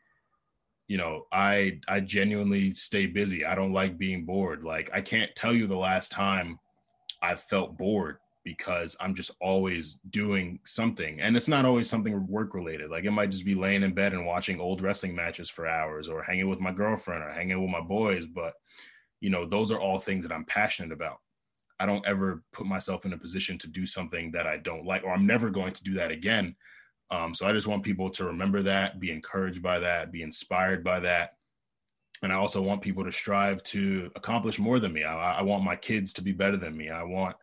[0.88, 3.46] you know, I I genuinely stay busy.
[3.46, 4.64] I don't like being bored.
[4.64, 6.60] Like I can't tell you the last time
[7.22, 11.22] I felt bored because I'm just always doing something.
[11.22, 12.90] And it's not always something work related.
[12.90, 16.10] Like it might just be laying in bed and watching old wrestling matches for hours
[16.10, 18.26] or hanging with my girlfriend or hanging with my boys.
[18.26, 18.54] But,
[19.20, 21.18] you know, those are all things that I'm passionate about.
[21.80, 25.04] I don't ever put myself in a position to do something that I don't like,
[25.04, 26.56] or I'm never going to do that again.
[27.10, 30.84] Um, so I just want people to remember that, be encouraged by that, be inspired
[30.84, 31.32] by that.
[32.24, 35.04] And I also want people to strive to accomplish more than me.
[35.04, 36.90] I, I want my kids to be better than me.
[36.90, 37.36] I want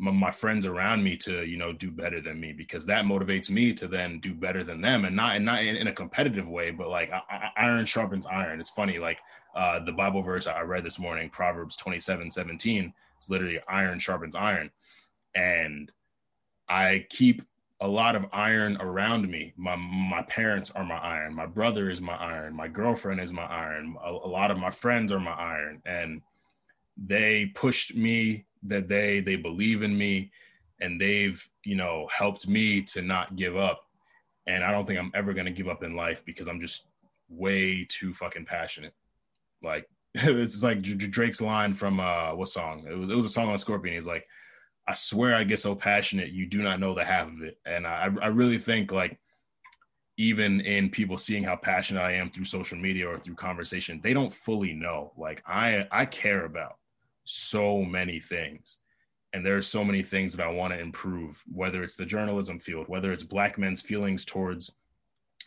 [0.00, 3.50] my, my, friends around me to you know do better than me because that motivates
[3.50, 6.48] me to then do better than them and not and not in, in a competitive
[6.48, 8.60] way but like I, I, iron sharpens iron.
[8.60, 9.20] It's funny like
[9.54, 14.34] uh, the bible verse i read this morning proverbs 27 17 it's literally iron sharpens
[14.34, 14.70] iron.
[15.34, 15.92] And
[16.68, 17.42] i keep
[17.80, 19.52] a lot of iron around me.
[19.56, 21.34] My my parents are my iron.
[21.34, 22.54] My brother is my iron.
[22.54, 23.96] My girlfriend is my iron.
[24.04, 25.82] A, a lot of my friends are my iron.
[25.86, 26.22] And
[26.96, 30.30] they pushed me that they they believe in me
[30.80, 33.82] and they've you know helped me to not give up.
[34.46, 36.86] And i don't think i'm ever going to give up in life because i'm just
[37.28, 38.94] way too fucking passionate.
[39.62, 42.86] Like it's like drake's line from uh what song?
[42.88, 43.94] It was, it was a song on scorpion.
[43.94, 44.26] He's like
[44.88, 47.58] i swear i get so passionate you do not know the half of it.
[47.64, 49.18] And i i really think like
[50.16, 54.12] even in people seeing how passionate i am through social media or through conversation they
[54.12, 55.12] don't fully know.
[55.16, 56.79] Like i i care about
[57.32, 58.78] so many things.
[59.32, 62.58] And there are so many things that I want to improve, whether it's the journalism
[62.58, 64.72] field, whether it's Black men's feelings towards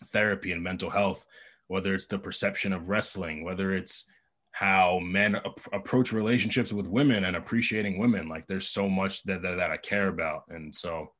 [0.07, 1.25] therapy and mental health,
[1.67, 4.05] whether it's the perception of wrestling, whether it's
[4.51, 8.29] how men ap- approach relationships with women and appreciating women.
[8.29, 10.43] Like there's so much that, that, that I care about.
[10.47, 11.11] And so,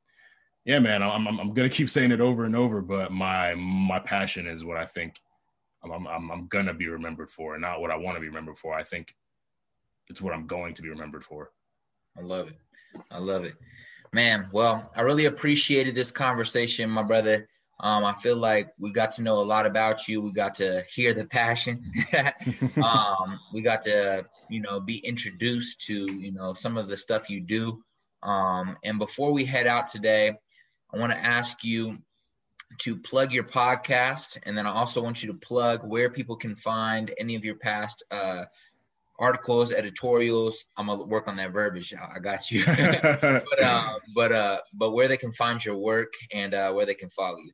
[0.64, 3.54] yeah, man, I'm, I'm, I'm going to keep saying it over and over, but my,
[3.54, 5.20] my passion is what I think
[5.82, 8.28] I'm, I'm, I'm going to be remembered for, and not what I want to be
[8.28, 8.72] remembered for.
[8.74, 9.14] I think
[10.08, 11.50] it's what I'm going to be remembered for.
[12.16, 12.58] I love it.
[13.10, 13.54] I love it.
[14.12, 17.48] Man, well, I really appreciated this conversation, my brother.
[17.80, 20.20] Um, I feel like we got to know a lot about you.
[20.20, 21.92] We got to hear the passion.
[22.82, 27.28] um, we got to, you know, be introduced to, you know, some of the stuff
[27.28, 27.82] you do.
[28.22, 30.32] Um, and before we head out today,
[30.92, 31.98] I want to ask you
[32.78, 36.56] to plug your podcast, and then I also want you to plug where people can
[36.56, 38.44] find any of your past uh,
[39.18, 40.66] articles, editorials.
[40.76, 41.94] I'm gonna work on that verbiage.
[41.94, 42.64] I got you.
[42.66, 46.94] but uh, but uh, but where they can find your work and uh, where they
[46.94, 47.52] can follow you.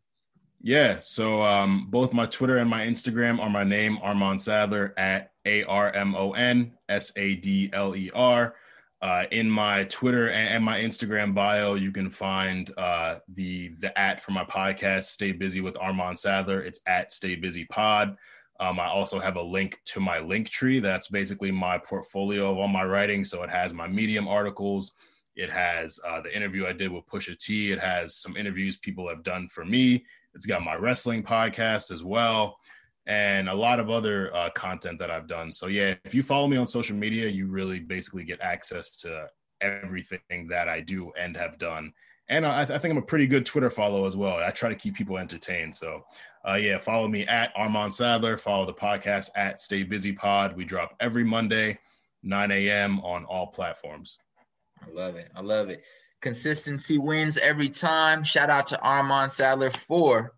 [0.62, 5.32] Yeah, so um, both my Twitter and my Instagram are my name, Armon Sadler at
[5.46, 8.54] A R M O N S A D L E R.
[9.02, 13.98] Uh, in my Twitter and, and, my Instagram bio, you can find uh, the the
[13.98, 16.60] at for my podcast, Stay Busy with Armon Sadler.
[16.60, 18.14] It's at Stay Busy Pod.
[18.60, 20.80] Um, I also have a link to my link tree.
[20.80, 23.24] That's basically my portfolio of all my writing.
[23.24, 24.92] So it has my Medium articles.
[25.34, 27.72] It has uh, the interview I did with Pusha T.
[27.72, 30.04] It has some interviews people have done for me.
[30.34, 32.58] It's got my wrestling podcast as well,
[33.06, 35.50] and a lot of other uh, content that I've done.
[35.50, 39.26] So yeah, if you follow me on social media, you really basically get access to
[39.60, 41.92] everything that I do and have done
[42.31, 44.36] and I, I, think I'm a pretty good Twitter follow as well.
[44.36, 45.74] I try to keep people entertained.
[45.74, 46.07] So,
[46.48, 48.36] uh, yeah, follow me at Armon Sadler.
[48.36, 50.57] Follow the podcast at Stay Busy Pod.
[50.57, 51.81] We drop every Monday,
[52.23, 53.01] 9 a.m.
[53.01, 54.16] on all platforms.
[54.81, 55.31] I love it.
[55.35, 55.82] I love it.
[56.23, 58.23] Consistency wins every time.
[58.23, 60.32] Shout out to Armon Sadler for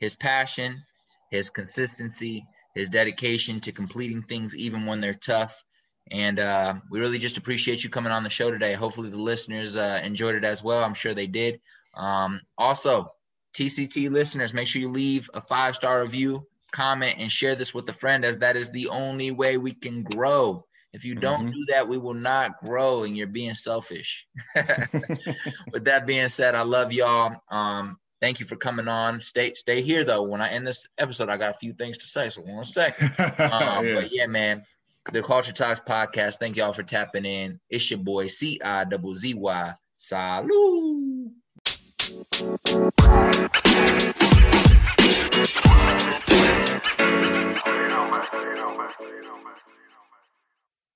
[0.00, 0.82] his passion,
[1.30, 5.63] his consistency, his dedication to completing things even when they're tough.
[6.10, 8.74] And uh, we really just appreciate you coming on the show today.
[8.74, 10.84] Hopefully, the listeners uh, enjoyed it as well.
[10.84, 11.60] I'm sure they did.
[11.94, 13.12] Um, also,
[13.56, 17.88] TCT listeners, make sure you leave a five star review, comment, and share this with
[17.88, 20.66] a friend, as that is the only way we can grow.
[20.92, 21.52] If you don't Mhm.
[21.52, 24.26] do that, we will not grow, and you're being selfish.
[25.72, 27.36] with that being said, I love y'all.
[27.50, 29.20] Um, thank you for coming on.
[29.20, 30.22] Stay stay here though.
[30.22, 32.28] When I end this episode, I got a few things to say.
[32.30, 33.10] So one second.
[33.18, 33.94] Um, Yeah.
[33.94, 34.64] But yeah, man,
[35.12, 36.38] the Culture Talks podcast.
[36.38, 37.60] Thank y'all for tapping in.
[37.68, 39.74] It's your boy C I double Z Y.
[40.00, 41.30] Salud.